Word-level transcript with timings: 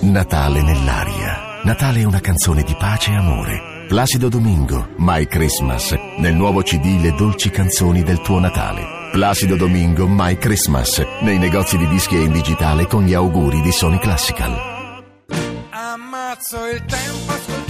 Natale 0.00 0.62
nell'aria. 0.62 1.60
Natale 1.62 2.00
è 2.00 2.04
una 2.04 2.20
canzone 2.20 2.62
di 2.62 2.74
pace 2.76 3.12
e 3.12 3.16
amore. 3.16 3.86
Placido 3.86 4.28
Domingo, 4.28 4.88
My 4.96 5.26
Christmas, 5.26 5.94
nel 6.18 6.34
nuovo 6.34 6.62
CD 6.62 7.00
Le 7.00 7.14
dolci 7.14 7.50
canzoni 7.50 8.02
del 8.02 8.20
tuo 8.20 8.40
Natale. 8.40 9.10
Placido 9.12 9.54
Domingo, 9.54 10.08
My 10.08 10.36
Christmas, 10.38 11.04
nei 11.20 11.38
negozi 11.38 11.78
di 11.78 11.86
dischi 11.86 12.16
e 12.16 12.22
in 12.22 12.32
digitale 12.32 12.86
con 12.86 13.04
gli 13.04 13.14
auguri 13.14 13.60
di 13.60 13.70
Sony 13.70 13.98
Classical. 13.98 15.24
Ammazzo 15.70 16.66
il 16.66 16.84
tempo 16.84 17.65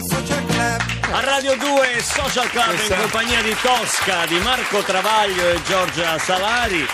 2 0.00 0.08
Social 0.08 0.46
Club. 0.46 0.80
A 1.12 1.20
Radio 1.20 1.56
2 1.56 2.00
Social 2.00 2.48
Club 2.48 2.72
in 2.72 2.96
compagnia 2.96 3.42
di 3.42 3.54
Tosca, 3.60 4.24
di 4.24 4.38
Marco 4.38 4.80
Travaglio 4.80 5.50
e 5.50 5.62
Giorgia 5.62 6.16
Salari. 6.16 6.86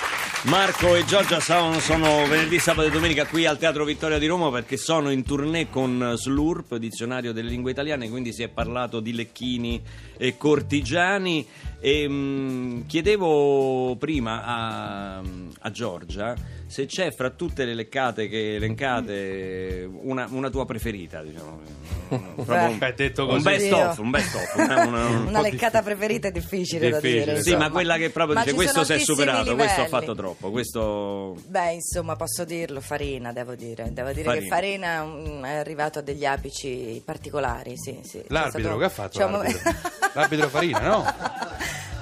Marco 0.47 0.95
e 0.97 1.05
Giorgia 1.05 1.38
sono, 1.38 1.78
sono 1.78 2.27
venerdì, 2.27 2.59
sabato 2.59 2.88
e 2.88 2.91
domenica 2.91 3.27
qui 3.27 3.47
al 3.47 3.59
Teatro 3.59 3.84
Vittoria 3.84 4.19
di 4.19 4.27
Roma 4.27 4.50
perché 4.50 4.77
sono 4.77 5.11
in 5.11 5.24
tournée 5.24 5.69
con 5.70 6.14
Slurp, 6.16 6.77
dizionario 6.77 7.33
delle 7.33 7.48
lingue 7.48 7.70
italiane, 7.70 8.09
quindi 8.09 8.33
si 8.33 8.42
è 8.42 8.48
parlato 8.48 8.98
di 8.98 9.12
lecchini 9.12 9.80
e 10.16 10.36
cortigiani. 10.36 11.47
E, 11.86 12.08
mh, 12.08 12.86
chiedevo 12.88 13.94
prima 13.96 14.42
a, 14.44 15.22
a 15.60 15.70
Giorgia 15.70 16.34
se 16.66 16.86
c'è 16.86 17.12
fra 17.12 17.30
tutte 17.30 17.64
le 17.64 17.74
leccate 17.74 18.27
che 18.27 18.56
elencate 18.56 19.88
una, 19.88 20.27
una 20.28 20.50
tua 20.50 20.64
preferita, 20.66 21.22
diciamo. 21.22 21.60
Un, 22.08 22.78
Beh, 22.78 22.94
detto 22.96 23.22
un 23.22 23.28
così. 23.30 23.42
best 23.44 23.72
of, 23.72 23.98
un 23.98 24.11
best 24.11 24.34
of. 24.34 24.55
una- 24.56 24.84
una- 24.86 25.06
un 25.06 25.27
Una 25.27 25.41
leccata 25.41 25.80
preferita 25.83 26.27
è 26.27 26.33
difficile, 26.33 26.91
da 26.91 26.98
Difficile, 26.98 27.24
dire. 27.24 27.42
sì, 27.42 27.48
insomma. 27.50 27.66
ma 27.69 27.70
quella 27.70 27.96
che 27.98 28.11
proprio 28.11 28.34
Ma 28.34 28.42
dice 28.42 28.55
questo 28.56 28.83
si 28.84 28.92
è 28.92 28.98
superato, 28.98 29.55
questo 29.55 29.80
ha 29.80 29.84
livelli. 29.84 29.89
fatto 29.89 30.14
troppo, 30.16 30.50
questo... 30.50 31.36
Beh, 31.46 31.72
insomma, 31.74 32.16
posso 32.16 32.44
dirlo, 32.44 32.80
Farina, 32.80 33.33
devo 33.33 33.55
dire. 33.55 33.92
Devo 33.92 34.11
dire 34.12 34.24
Farina. 34.24 34.42
che 34.42 34.48
Farina 34.48 35.05
mm, 35.05 35.44
è 35.44 35.55
arrivato 35.55 36.00
a 36.00 36.02
degli 36.02 36.24
apici 36.24 37.00
particolari, 37.05 37.74
sì, 37.77 38.00
sì. 38.02 38.22
L'arbitro 38.28 38.61
stato- 38.61 38.78
che 38.78 38.84
ha 38.84 38.89
fatto? 38.89 39.24
un 39.24 39.33
L'arbitro, 39.33 39.70
L'arbitro 40.14 40.48
Farina, 40.48 40.80
no? 40.80 41.05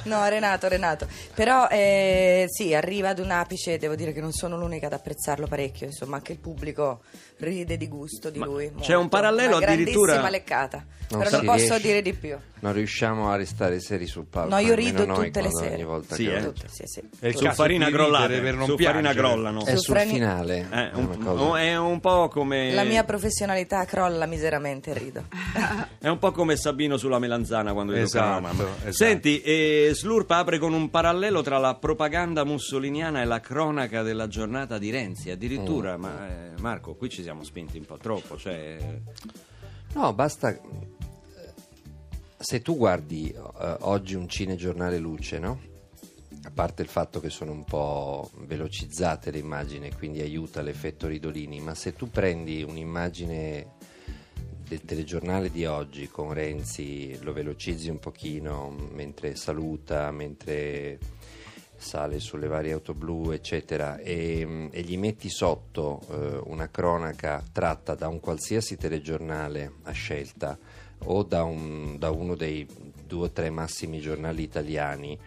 No, 0.04 0.26
Renato, 0.28 0.68
Renato. 0.68 1.06
Però 1.34 1.66
eh, 1.68 2.44
sì, 2.48 2.74
arriva 2.74 3.10
ad 3.10 3.18
un 3.18 3.30
apice, 3.30 3.78
devo 3.78 3.94
dire 3.94 4.12
che 4.12 4.20
non 4.20 4.32
sono 4.32 4.56
l'unica 4.56 4.86
ad 4.86 4.92
apprezzarlo 4.92 5.46
parecchio, 5.46 5.86
insomma, 5.86 6.16
anche 6.16 6.32
il 6.32 6.38
pubblico 6.38 7.02
ride 7.38 7.76
di 7.76 7.88
gusto 7.88 8.30
di 8.30 8.38
Ma 8.38 8.46
lui. 8.46 8.66
c'è 8.66 8.72
molto. 8.72 8.98
un 9.00 9.08
parallelo 9.08 9.56
Una 9.56 9.66
addirittura- 9.66 10.12
grandissima 10.18 10.30
leccata. 10.30 10.84
Non 11.10 11.22
però 11.22 11.30
non 11.36 11.44
posso 11.46 11.58
riesce. 11.68 11.80
dire 11.80 12.02
di 12.02 12.12
più. 12.14 12.36
Non 12.64 12.72
riusciamo 12.72 13.30
a 13.30 13.36
restare 13.36 13.78
seri 13.78 14.06
sul 14.06 14.24
palco. 14.24 14.48
No, 14.54 14.58
io 14.58 14.74
rido 14.74 15.04
tutte 15.04 15.42
le 15.42 15.50
sere. 15.50 15.74
Ogni 15.74 15.84
volta 15.84 16.14
Sì, 16.14 16.24
che 16.24 16.36
eh. 16.36 16.42
Tutte, 16.44 16.66
sì, 16.70 16.84
sì. 16.86 17.02
È 17.18 17.26
il 17.26 17.50
farina 17.52 17.90
crollate, 17.90 18.40
per 18.40 18.54
non 18.54 18.66
farina 18.68 18.76
piangere. 18.90 19.14
crollano. 19.18 19.66
È 19.66 19.76
Su 19.76 19.82
sul 19.82 19.94
Freni- 19.94 20.12
finale. 20.14 20.66
Eh, 20.70 20.90
è 20.90 20.94
un, 20.94 21.18
cosa- 21.18 21.60
è 21.60 21.76
un 21.76 22.00
po' 22.00 22.28
come... 22.28 22.72
La 22.72 22.84
mia 22.84 23.04
professionalità 23.04 23.84
crolla 23.84 24.24
miseramente 24.24 24.92
e 24.92 24.94
rido. 24.94 25.24
È 26.00 26.08
un 26.08 26.18
po' 26.18 26.32
come 26.32 26.56
Sabino 26.56 26.96
sulla 26.96 27.18
melanzana 27.18 27.72
quando 27.74 27.92
gli 27.92 27.98
Esatto, 27.98 28.40
mamma. 28.40 28.62
esatto. 28.78 28.92
Senti, 28.92 29.40
eh, 29.42 29.90
Slurp 29.92 30.30
apre 30.30 30.58
con 30.58 30.72
un 30.72 30.88
parallelo 30.88 31.42
tra 31.42 31.58
la 31.58 31.74
propaganda 31.74 32.44
mussoliniana 32.44 33.20
e 33.20 33.26
la 33.26 33.40
cronaca 33.40 34.00
della 34.02 34.26
giornata 34.28 34.78
di 34.78 34.88
Renzi. 34.90 35.30
Addirittura, 35.30 35.98
ma 35.98 36.28
eh, 36.28 36.60
Marco, 36.60 36.94
qui 36.94 37.10
ci 37.10 37.22
siamo 37.22 37.42
spinti 37.44 37.76
un 37.76 37.84
po' 37.84 37.98
troppo. 37.98 38.38
Cioè, 38.38 38.78
No, 39.94 40.12
basta. 40.12 40.58
Se 42.44 42.60
tu 42.60 42.76
guardi 42.76 43.30
eh, 43.30 43.76
oggi 43.80 44.14
un 44.16 44.28
cinegiornale 44.28 44.98
luce, 44.98 45.38
no? 45.38 45.58
A 46.42 46.50
parte 46.50 46.82
il 46.82 46.88
fatto 46.88 47.18
che 47.18 47.30
sono 47.30 47.52
un 47.52 47.64
po' 47.64 48.30
velocizzate 48.40 49.30
le 49.30 49.38
immagini, 49.38 49.90
quindi 49.94 50.20
aiuta 50.20 50.60
l'effetto 50.60 51.06
Ridolini, 51.06 51.60
ma 51.60 51.74
se 51.74 51.94
tu 51.94 52.10
prendi 52.10 52.62
un'immagine 52.62 53.66
del 54.68 54.84
telegiornale 54.84 55.50
di 55.50 55.64
oggi 55.64 56.06
con 56.08 56.34
Renzi, 56.34 57.18
lo 57.22 57.32
velocizzi 57.32 57.88
un 57.88 57.98
pochino 57.98 58.68
mentre 58.92 59.36
saluta, 59.36 60.10
mentre 60.10 60.98
sale 61.76 62.20
sulle 62.20 62.46
varie 62.46 62.74
auto 62.74 62.92
blu, 62.92 63.30
eccetera, 63.30 63.96
e, 63.96 64.68
e 64.70 64.82
gli 64.82 64.98
metti 64.98 65.30
sotto 65.30 66.02
eh, 66.10 66.42
una 66.44 66.68
cronaca 66.68 67.42
tratta 67.50 67.94
da 67.94 68.08
un 68.08 68.20
qualsiasi 68.20 68.76
telegiornale 68.76 69.76
a 69.84 69.92
scelta 69.92 70.58
o 71.04 71.22
da, 71.22 71.44
un- 71.44 71.98
da 71.98 72.10
uno 72.10 72.34
dei 72.34 72.66
due 73.06 73.26
o 73.26 73.30
tre 73.30 73.50
massimi 73.50 74.00
giornali 74.00 74.42
italiani 74.42 75.18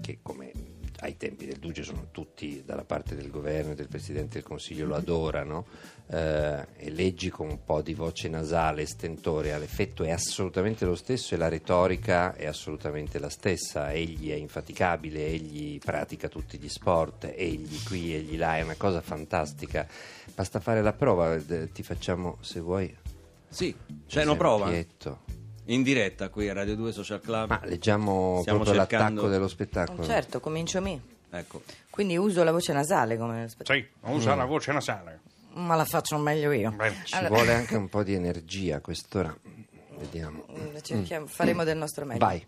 che 0.00 0.18
come 0.22 0.52
ai 1.02 1.16
tempi 1.16 1.46
del 1.46 1.58
Duce 1.58 1.82
sono 1.82 2.08
tutti 2.10 2.62
dalla 2.64 2.84
parte 2.84 3.14
del 3.14 3.30
governo 3.30 3.72
e 3.72 3.74
del 3.74 3.88
Presidente 3.88 4.34
del 4.34 4.42
Consiglio 4.42 4.86
lo 4.86 4.96
adorano 4.96 5.66
eh, 6.08 6.66
e 6.76 6.90
leggi 6.90 7.30
con 7.30 7.48
un 7.48 7.64
po' 7.64 7.80
di 7.80 7.94
voce 7.94 8.28
nasale, 8.28 8.84
stentorea, 8.84 9.56
l'effetto 9.58 10.02
è 10.02 10.10
assolutamente 10.10 10.84
lo 10.84 10.94
stesso 10.94 11.34
e 11.34 11.38
la 11.38 11.48
retorica 11.48 12.34
è 12.34 12.46
assolutamente 12.46 13.18
la 13.18 13.30
stessa, 13.30 13.92
egli 13.92 14.30
è 14.30 14.34
infaticabile, 14.34 15.26
egli 15.26 15.78
pratica 15.78 16.28
tutti 16.28 16.58
gli 16.58 16.68
sport, 16.68 17.32
egli 17.34 17.82
qui, 17.84 18.14
egli 18.14 18.36
là, 18.36 18.56
è 18.58 18.62
una 18.62 18.76
cosa 18.76 19.00
fantastica, 19.00 19.86
basta 20.34 20.60
fare 20.60 20.82
la 20.82 20.92
prova, 20.92 21.34
eh, 21.34 21.72
ti 21.72 21.82
facciamo 21.82 22.36
se 22.40 22.60
vuoi... 22.60 22.99
sì, 23.50 23.74
c'è 24.06 24.22
una 24.24 24.36
prova 24.36 24.70
esempietto. 24.70 25.20
in 25.66 25.82
diretta 25.82 26.28
qui 26.30 26.48
a 26.48 26.52
Radio 26.54 26.76
2 26.76 26.92
Social 26.92 27.20
Club. 27.20 27.48
Ma 27.50 27.60
leggiamo 27.64 28.38
Stiamo 28.40 28.60
proprio 28.60 28.80
cercando- 28.80 29.04
l'attacco 29.20 29.28
dello 29.32 29.48
spettacolo. 29.48 30.04
Certo, 30.04 30.40
comincio 30.40 30.80
me. 30.80 31.00
Ecco. 31.30 31.62
Quindi 31.90 32.16
uso 32.16 32.42
la 32.42 32.50
voce 32.52 32.72
nasale 32.72 33.16
come 33.16 33.48
spettacolo. 33.48 33.84
Sì, 33.84 34.10
usa 34.12 34.34
la 34.34 34.44
voce 34.46 34.72
nasale. 34.72 35.20
Ma 35.52 35.74
la 35.74 35.84
faccio 35.84 36.16
meglio 36.18 36.52
io. 36.52 36.70
Bene. 36.72 37.02
Ci 37.04 37.14
Allora- 37.14 37.34
vuole 37.34 37.54
anche 37.54 37.76
un 37.76 37.88
po' 37.88 38.02
di 38.02 38.14
energia 38.14 38.76
a 38.76 38.80
quest'ora. 38.80 39.36
Vediamo. 39.98 40.46
Mm, 40.50 40.76
cerchiamo- 40.82 41.26
faremo 41.26 41.62
del 41.64 41.76
nostro 41.76 42.04
meglio. 42.04 42.24
Vai. 42.24 42.44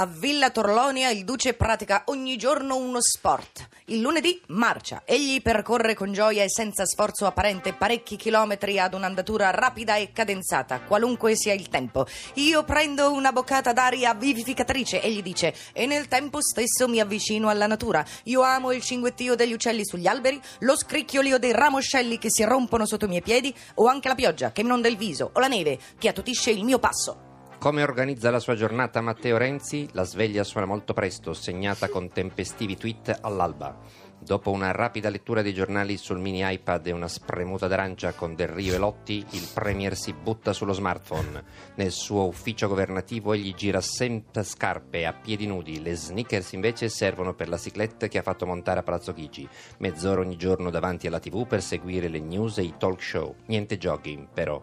A 0.00 0.06
Villa 0.06 0.50
Torlonia 0.50 1.10
il 1.10 1.24
Duce 1.24 1.54
pratica 1.54 2.04
ogni 2.04 2.36
giorno 2.36 2.76
uno 2.76 3.00
sport. 3.00 3.66
Il 3.86 3.98
lunedì 3.98 4.40
marcia. 4.46 5.02
Egli 5.04 5.42
percorre 5.42 5.96
con 5.96 6.12
gioia 6.12 6.44
e 6.44 6.48
senza 6.48 6.86
sforzo 6.86 7.26
apparente 7.26 7.72
parecchi 7.72 8.14
chilometri 8.14 8.78
ad 8.78 8.94
un'andatura 8.94 9.50
rapida 9.50 9.96
e 9.96 10.12
cadenzata, 10.12 10.82
qualunque 10.82 11.34
sia 11.34 11.52
il 11.52 11.68
tempo. 11.68 12.06
Io 12.34 12.62
prendo 12.62 13.10
una 13.10 13.32
boccata 13.32 13.72
d'aria 13.72 14.14
vivificatrice, 14.14 15.02
egli 15.02 15.20
dice, 15.20 15.52
e 15.72 15.86
nel 15.86 16.06
tempo 16.06 16.40
stesso 16.40 16.86
mi 16.86 17.00
avvicino 17.00 17.48
alla 17.48 17.66
natura. 17.66 18.06
Io 18.26 18.42
amo 18.42 18.70
il 18.70 18.82
cinguettio 18.82 19.34
degli 19.34 19.52
uccelli 19.52 19.84
sugli 19.84 20.06
alberi, 20.06 20.40
lo 20.60 20.76
scricchiolio 20.76 21.40
dei 21.40 21.50
ramoscelli 21.50 22.18
che 22.18 22.30
si 22.30 22.44
rompono 22.44 22.86
sotto 22.86 23.06
i 23.06 23.08
miei 23.08 23.22
piedi, 23.22 23.52
o 23.74 23.88
anche 23.88 24.06
la 24.06 24.14
pioggia 24.14 24.52
che 24.52 24.60
inonda 24.60 24.86
il 24.86 24.96
viso, 24.96 25.32
o 25.32 25.40
la 25.40 25.48
neve 25.48 25.76
che 25.98 26.06
attutisce 26.06 26.52
il 26.52 26.62
mio 26.62 26.78
passo. 26.78 27.27
Come 27.58 27.82
organizza 27.82 28.30
la 28.30 28.38
sua 28.38 28.54
giornata 28.54 29.00
Matteo 29.00 29.36
Renzi? 29.36 29.88
La 29.90 30.04
sveglia 30.04 30.44
suona 30.44 30.64
molto 30.64 30.92
presto, 30.92 31.34
segnata 31.34 31.88
con 31.88 32.08
tempestivi 32.08 32.76
tweet 32.76 33.18
all'alba. 33.20 33.76
Dopo 34.16 34.52
una 34.52 34.70
rapida 34.70 35.08
lettura 35.08 35.42
dei 35.42 35.52
giornali 35.52 35.96
sul 35.96 36.20
mini 36.20 36.40
iPad 36.40 36.86
e 36.86 36.92
una 36.92 37.08
spremuta 37.08 37.66
d'arancia 37.66 38.12
con 38.12 38.36
Del 38.36 38.46
Rio 38.46 38.74
e 38.74 38.78
Lotti, 38.78 39.26
il 39.30 39.48
Premier 39.52 39.96
si 39.96 40.12
butta 40.12 40.52
sullo 40.52 40.72
smartphone. 40.72 41.42
Nel 41.74 41.90
suo 41.90 42.28
ufficio 42.28 42.68
governativo 42.68 43.32
egli 43.32 43.52
gira 43.54 43.80
senza 43.80 44.44
scarpe, 44.44 45.04
a 45.04 45.12
piedi 45.12 45.48
nudi. 45.48 45.82
Le 45.82 45.96
sneakers 45.96 46.52
invece 46.52 46.88
servono 46.88 47.34
per 47.34 47.48
la 47.48 47.58
ciclette 47.58 48.06
che 48.06 48.18
ha 48.18 48.22
fatto 48.22 48.46
montare 48.46 48.78
a 48.78 48.84
Palazzo 48.84 49.12
Chigi. 49.12 49.48
Mezz'ora 49.78 50.20
ogni 50.20 50.36
giorno 50.36 50.70
davanti 50.70 51.08
alla 51.08 51.18
TV 51.18 51.44
per 51.44 51.60
seguire 51.60 52.06
le 52.06 52.20
news 52.20 52.58
e 52.58 52.62
i 52.62 52.74
talk 52.78 53.02
show. 53.02 53.34
Niente 53.46 53.78
jogging, 53.78 54.28
però. 54.32 54.62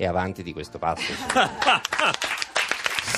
E 0.00 0.06
avanti 0.06 0.42
di 0.42 0.54
questo 0.54 0.78
passo. 0.78 1.12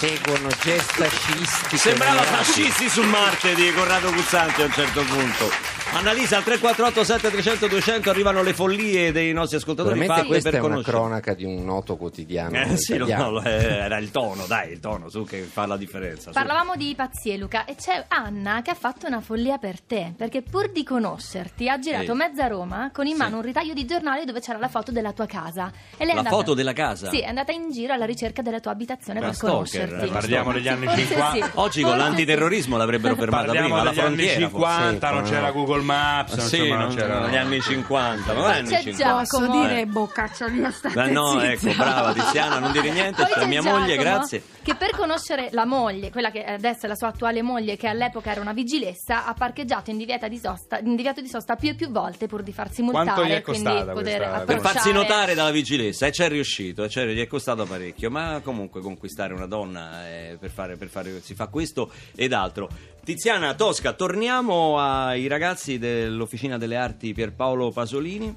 Seguono 0.01 0.49
gesta 0.49 1.09
sciistiche. 1.09 1.77
Sembrava 1.77 2.23
fascisti 2.23 2.89
su 2.89 3.05
Marte 3.05 3.55
di 3.55 3.73
Corrado 3.73 4.13
Guzzanti 4.13 4.63
a 4.63 4.65
un 4.65 4.73
certo 4.73 5.05
punto. 5.05 5.82
Annalisa 5.95 6.39
al 6.39 6.43
348 6.45 7.05
7300 7.05 7.67
200 7.69 8.09
arrivano 8.11 8.43
le 8.43 8.55
follie 8.55 9.13
dei 9.13 9.33
nostri 9.35 9.59
ascoltatori. 9.59 9.91
Veramente 9.99 10.21
fatte 10.23 10.27
questa 10.33 10.49
per 10.51 10.59
è 10.59 10.63
una 10.63 10.71
conoscere. 10.71 10.97
cronaca 10.97 11.35
di 11.35 11.45
un 11.45 11.65
noto 11.65 11.97
quotidiano 11.97 12.57
Eh, 12.57 12.77
sì, 12.79 12.97
no, 12.97 13.31
lo- 13.31 13.43
eh, 13.43 13.51
era 13.51 13.99
il 13.99 14.11
tono, 14.11 14.47
dai, 14.47 14.73
il 14.73 14.81
tono 14.81 15.11
su 15.11 15.25
che 15.25 15.43
fa 15.43 15.67
la 15.67 15.77
differenza. 15.77 16.29
su. 16.29 16.33
Parlavamo 16.33 16.77
di 16.77 16.95
pazzie, 16.97 17.37
Luca, 17.37 17.67
e 17.67 17.77
c'è 17.77 18.07
Anna 18.09 18.63
che 18.63 18.71
ha 18.71 18.75
fatto 18.75 19.07
una 19.07 19.21
follia 19.21 19.59
per 19.59 19.81
te, 19.83 20.15
perché 20.17 20.41
pur 20.41 20.71
di 20.73 20.83
conoscerti 20.83 21.69
ha 21.69 21.79
girato 21.79 22.13
Ehi. 22.13 22.17
mezza 22.17 22.47
Roma 22.47 22.91
con 22.93 23.07
in 23.07 23.13
Sì. 23.13 23.19
mano 23.21 23.37
un 23.37 23.43
ritaglio 23.43 23.75
di 23.75 23.85
giornale 23.85 24.25
dove 24.25 24.41
c'era 24.41 24.59
la 24.59 24.69
foto 24.69 24.93
della 24.93 25.13
tua 25.13 25.27
casa. 25.27 25.71
E 25.97 26.05
lei 26.05 26.11
è 26.11 26.15
La 26.15 26.19
andata- 26.21 26.37
foto 26.37 26.55
della 26.55 26.73
casa? 26.73 27.11
Sì, 27.11 27.21
è 27.21 27.27
andata 27.27 27.53
in 27.53 27.71
giro 27.71 27.93
alla 27.93 28.07
ricerca 28.07 28.41
della 28.41 28.61
tua 28.61 28.71
abitazione 28.73 29.19
Una 29.19 29.29
per 29.29 29.37
stalker, 29.37 29.55
conoscerti. 29.89 30.07
Parliamo 30.11 30.53
degli 30.53 30.69
anni 30.69 30.87
Forse 30.87 31.07
50. 31.07 31.45
sì, 31.47 31.51
Oggi 31.57 31.83
con 31.83 31.99
l'antiterrorismo 31.99 32.79
l'avrebbero 32.79 33.15
fermata 33.15 33.45
Parliamo 33.45 33.67
prima 33.69 33.81
alla 33.83 33.91
degli 33.91 34.01
anni 34.01 34.17
frontiera. 34.17 34.49
forse. 34.49 34.67
50, 34.73 35.07
Sì, 35.07 35.13
non 35.13 35.23
come 35.23 35.35
c'era 35.35 35.47
no. 35.49 35.53
Google 35.53 35.81
Google 35.83 35.95
Maps, 35.95 36.47
Sì, 36.47 36.57
insomma, 36.57 36.77
non 36.77 36.87
non 36.89 36.97
c'era. 36.97 37.27
negli 37.27 37.37
anni 37.37 37.61
50, 37.61 38.33
ma 38.33 38.41
non 38.41 38.51
anni 38.51 38.69
c'è 38.69 38.83
50. 38.83 39.15
Posso 39.19 39.47
dire 39.51 39.87
boccaccia 39.87 40.49
di 40.49 40.61
Ma 40.95 41.07
no, 41.07 41.41
ecco, 41.43 41.73
brava 41.75 42.13
Tiziana, 42.13 42.59
non 42.59 42.73
dire 42.73 42.91
niente, 42.91 43.25
c'è 43.25 43.31
c'è 43.41 43.47
mia 43.47 43.63
moglie, 43.63 43.97
Giacomo, 43.97 44.17
grazie. 44.17 44.43
Che 44.63 44.75
per 44.77 44.91
conoscere 44.91 45.49
la 45.53 45.65
moglie, 45.65 46.11
quella 46.11 46.31
che 46.31 46.45
adesso 46.45 46.87
è 46.87 46.89
la 46.89 46.95
sua 46.95 47.09
attuale 47.09 47.43
moglie, 47.43 47.77
che 47.77 47.89
all'epoca 47.89 48.31
era 48.31 48.41
una 48.41 48.53
vigilessa, 48.53 49.27
ha 49.27 49.35
parcheggiato 49.35 49.91
in, 49.91 49.97
di 49.99 50.39
sosta, 50.39 50.79
in 50.79 50.95
divieto 50.95 51.21
di 51.21 51.29
sosta 51.29 51.57
più 51.57 51.71
e 51.71 51.75
più 51.75 51.91
volte 51.91 52.27
pur 52.27 52.43
di 52.43 52.53
farsi 52.53 52.83
multare. 52.83 53.05
Quanto 53.07 53.25
gli 53.25 53.33
è 53.37 53.43
quindi 53.43 53.65
costata 53.65 53.93
poter 53.93 54.19
questa- 54.19 54.45
Per 54.45 54.61
farsi 54.61 54.93
notare 54.93 55.35
dalla 55.35 55.51
vigilessa, 55.51 56.07
e 56.07 56.13
ci 56.13 56.23
è 56.23 56.29
riuscito, 56.29 56.85
e 56.85 56.89
ci 56.89 57.01
è- 57.01 57.07
gli 57.07 57.21
è 57.21 57.27
costato 57.27 57.65
parecchio, 57.65 58.11
ma 58.11 58.41
comunque 58.43 58.81
conquistare 58.81 59.33
una 59.35 59.47
donna 59.47 60.09
eh, 60.09 60.37
per 60.39 60.51
fare, 60.51 60.77
per 60.77 60.89
fare- 60.89 61.21
si 61.23 61.35
fa 61.35 61.47
questo 61.49 61.91
ed 62.15 62.33
altro. 62.33 62.69
Tiziana 63.05 63.55
Tosca, 63.55 63.95
torniamo 63.95 64.79
ai 64.79 65.27
ragazzi 65.27 65.77
dell'Officina 65.79 66.57
delle 66.57 66.77
Arti 66.77 67.13
Pierpaolo 67.13 67.71
Pasolini. 67.73 68.33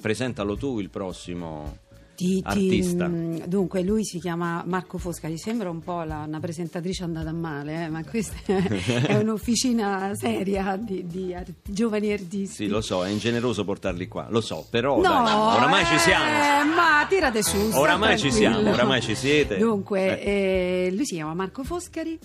Presentalo 0.00 0.56
tu 0.56 0.78
il 0.78 0.90
prossimo 0.90 1.78
Ti- 2.16 2.34
ti- 2.36 2.42
artista. 2.44 3.08
mh, 3.08 3.46
dunque, 3.46 3.82
lui 3.82 4.04
si 4.04 4.18
chiama 4.20 4.62
Marco 4.66 4.98
Foscari, 4.98 5.38
sembra 5.38 5.70
un 5.70 5.80
po' 5.80 6.02
la- 6.02 6.24
una 6.26 6.38
presentatrice 6.38 7.02
andata 7.04 7.30
a 7.30 7.32
male, 7.32 7.84
eh, 7.84 7.88
ma 7.88 8.04
questa 8.04 8.36
è 9.06 9.16
un'officina 9.16 10.10
seria 10.14 10.76
di, 10.76 11.06
di 11.06 11.32
ar- 11.34 11.46
giovani 11.62 12.12
artisti. 12.12 12.64
Sì, 12.64 12.66
lo 12.66 12.82
so, 12.82 13.02
è 13.04 13.08
ingeneroso 13.08 13.64
portarli 13.64 14.06
qua, 14.06 14.26
lo 14.28 14.42
so, 14.42 14.66
però 14.68 14.96
No, 14.96 15.02
dai, 15.02 15.34
oramai 15.56 15.84
ci 15.86 15.94
eh, 15.94 15.98
siamo. 15.98 16.74
ma 16.74 17.06
tirate 17.08 17.42
su. 17.42 17.56
Oramai 17.72 18.18
ci 18.18 18.30
siamo, 18.30 18.70
oramai 18.70 19.00
ci 19.00 19.14
siete. 19.14 19.56
Dunque, 19.56 20.20
eh, 20.22 20.90
lui 20.92 21.06
si 21.06 21.14
chiama 21.14 21.32
Marco 21.32 21.62
Foscari, 21.64 22.18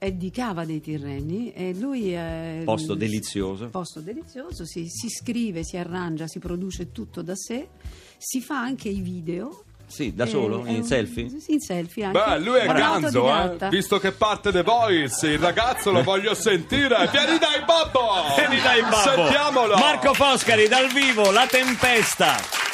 è 0.00 0.12
di 0.12 0.30
Cava 0.30 0.64
dei 0.64 0.80
Tirreni 0.80 1.52
e 1.52 1.74
lui 1.74 2.12
è... 2.12 2.62
Posto 2.64 2.94
delizioso. 2.94 3.68
Posto 3.68 4.00
delizioso, 4.00 4.64
si, 4.64 4.86
si 4.88 5.10
scrive, 5.10 5.62
si 5.62 5.76
arrangia, 5.76 6.26
si 6.26 6.38
produce 6.38 6.90
tutto 6.90 7.20
da 7.20 7.34
sé, 7.36 7.68
si 8.16 8.40
fa 8.40 8.58
anche 8.58 8.88
i 8.88 9.02
video. 9.02 9.64
Sì, 9.86 10.14
da 10.14 10.24
solo, 10.24 10.64
Eh, 10.64 10.68
è 10.68 10.70
in 10.70 10.76
un- 10.76 10.84
selfie? 10.84 11.28
Sì, 11.38 11.52
in 11.52 11.60
selfie 11.60 12.04
anche. 12.04 12.18
Beh, 12.18 12.38
lui 12.38 12.60
è 12.60 12.66
ganzo, 12.66 13.28
eh. 13.60 13.68
Visto 13.68 13.98
che 13.98 14.12
parte 14.12 14.50
The 14.50 14.62
Voice, 14.62 15.26
il 15.32 15.38
ragazzo 15.38 15.90
lo 15.90 16.02
voglio 16.02 16.32
sentire. 16.32 17.06
Vieni 17.12 17.38
dai 17.38 17.62
babbo! 17.66 18.00
Vieni 18.36 18.58
dai 18.62 18.80
babbo. 18.80 18.96
Sentiamolo! 18.96 19.76
Marco 19.76 20.14
Foscari 20.14 20.66
dal 20.66 20.90
vivo, 20.92 21.30
La 21.30 21.46
Tempesta. 21.46 22.69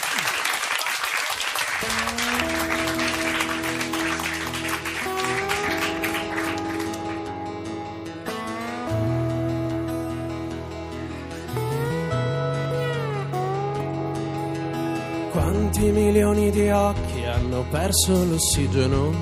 Quanti 15.86 16.02
milioni 16.02 16.50
di 16.50 16.68
occhi 16.68 17.24
hanno 17.26 17.64
perso 17.70 18.24
l'ossigeno? 18.24 19.14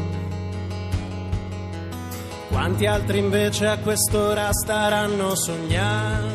Quanti 2.49 2.87
altri 2.87 3.19
invece 3.19 3.67
a 3.67 3.77
quest'ora 3.77 4.51
staranno 4.51 5.35
sognando? 5.35 6.33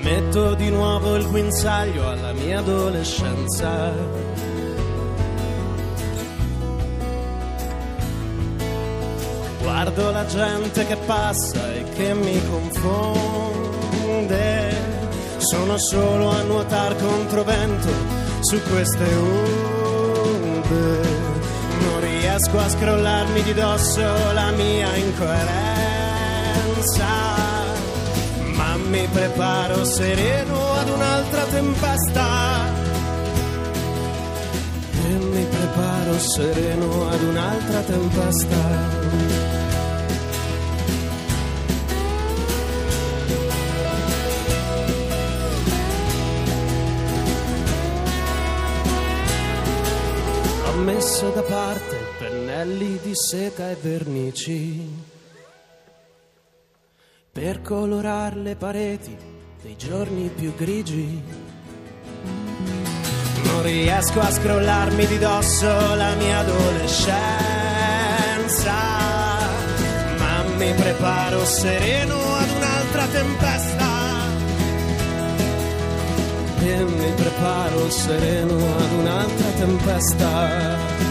Metto 0.00 0.54
di 0.54 0.70
nuovo 0.70 1.14
il 1.14 1.28
guinzaglio 1.28 2.08
alla 2.08 2.32
mia 2.32 2.58
adolescenza. 2.58 3.92
Guardo 9.62 10.10
la 10.10 10.26
gente 10.26 10.84
che 10.84 10.96
passa 10.96 11.74
e 11.74 11.84
che 11.94 12.12
mi 12.12 12.44
confonde. 12.44 13.87
Sono 15.50 15.78
solo 15.78 16.30
a 16.30 16.42
nuotar 16.42 16.94
contro 16.96 17.42
vento 17.42 17.88
su 18.40 18.60
queste 18.64 19.04
onde. 19.14 21.00
Non 21.80 22.00
riesco 22.00 22.58
a 22.58 22.68
scrollarmi 22.68 23.42
di 23.42 23.54
dosso 23.54 24.32
la 24.34 24.50
mia 24.50 24.94
incoerenza. 24.94 25.46
Ma 28.56 28.76
mi 28.76 29.08
preparo 29.10 29.86
sereno 29.86 30.72
ad 30.74 30.90
un'altra 30.90 31.44
tempesta. 31.44 32.66
E 35.02 35.08
mi 35.08 35.46
preparo 35.46 36.18
sereno 36.18 37.08
ad 37.08 37.22
un'altra 37.22 37.80
tempesta. 37.80 39.27
Parte 51.48 51.96
pennelli 52.18 52.98
di 53.02 53.14
seta 53.14 53.70
e 53.70 53.76
vernici 53.80 54.86
per 57.32 57.62
colorare 57.62 58.36
le 58.36 58.54
pareti 58.54 59.16
dei 59.62 59.74
giorni 59.76 60.28
più 60.28 60.54
grigi. 60.54 61.22
Non 63.44 63.62
riesco 63.62 64.20
a 64.20 64.30
scrollarmi 64.30 65.06
di 65.06 65.16
dosso 65.18 65.94
la 65.94 66.14
mia 66.16 66.40
adolescenza, 66.40 67.16
ma 70.18 70.42
mi 70.54 70.74
preparo 70.74 71.46
sereno 71.46 72.14
ad 72.14 72.50
un'altra 72.56 73.06
tempesta. 73.06 73.86
E 76.60 76.84
mi 76.84 77.12
preparo 77.12 77.90
sereno 77.90 78.54
ad 78.54 78.92
un'altra 78.98 79.48
tempesta. 79.56 81.07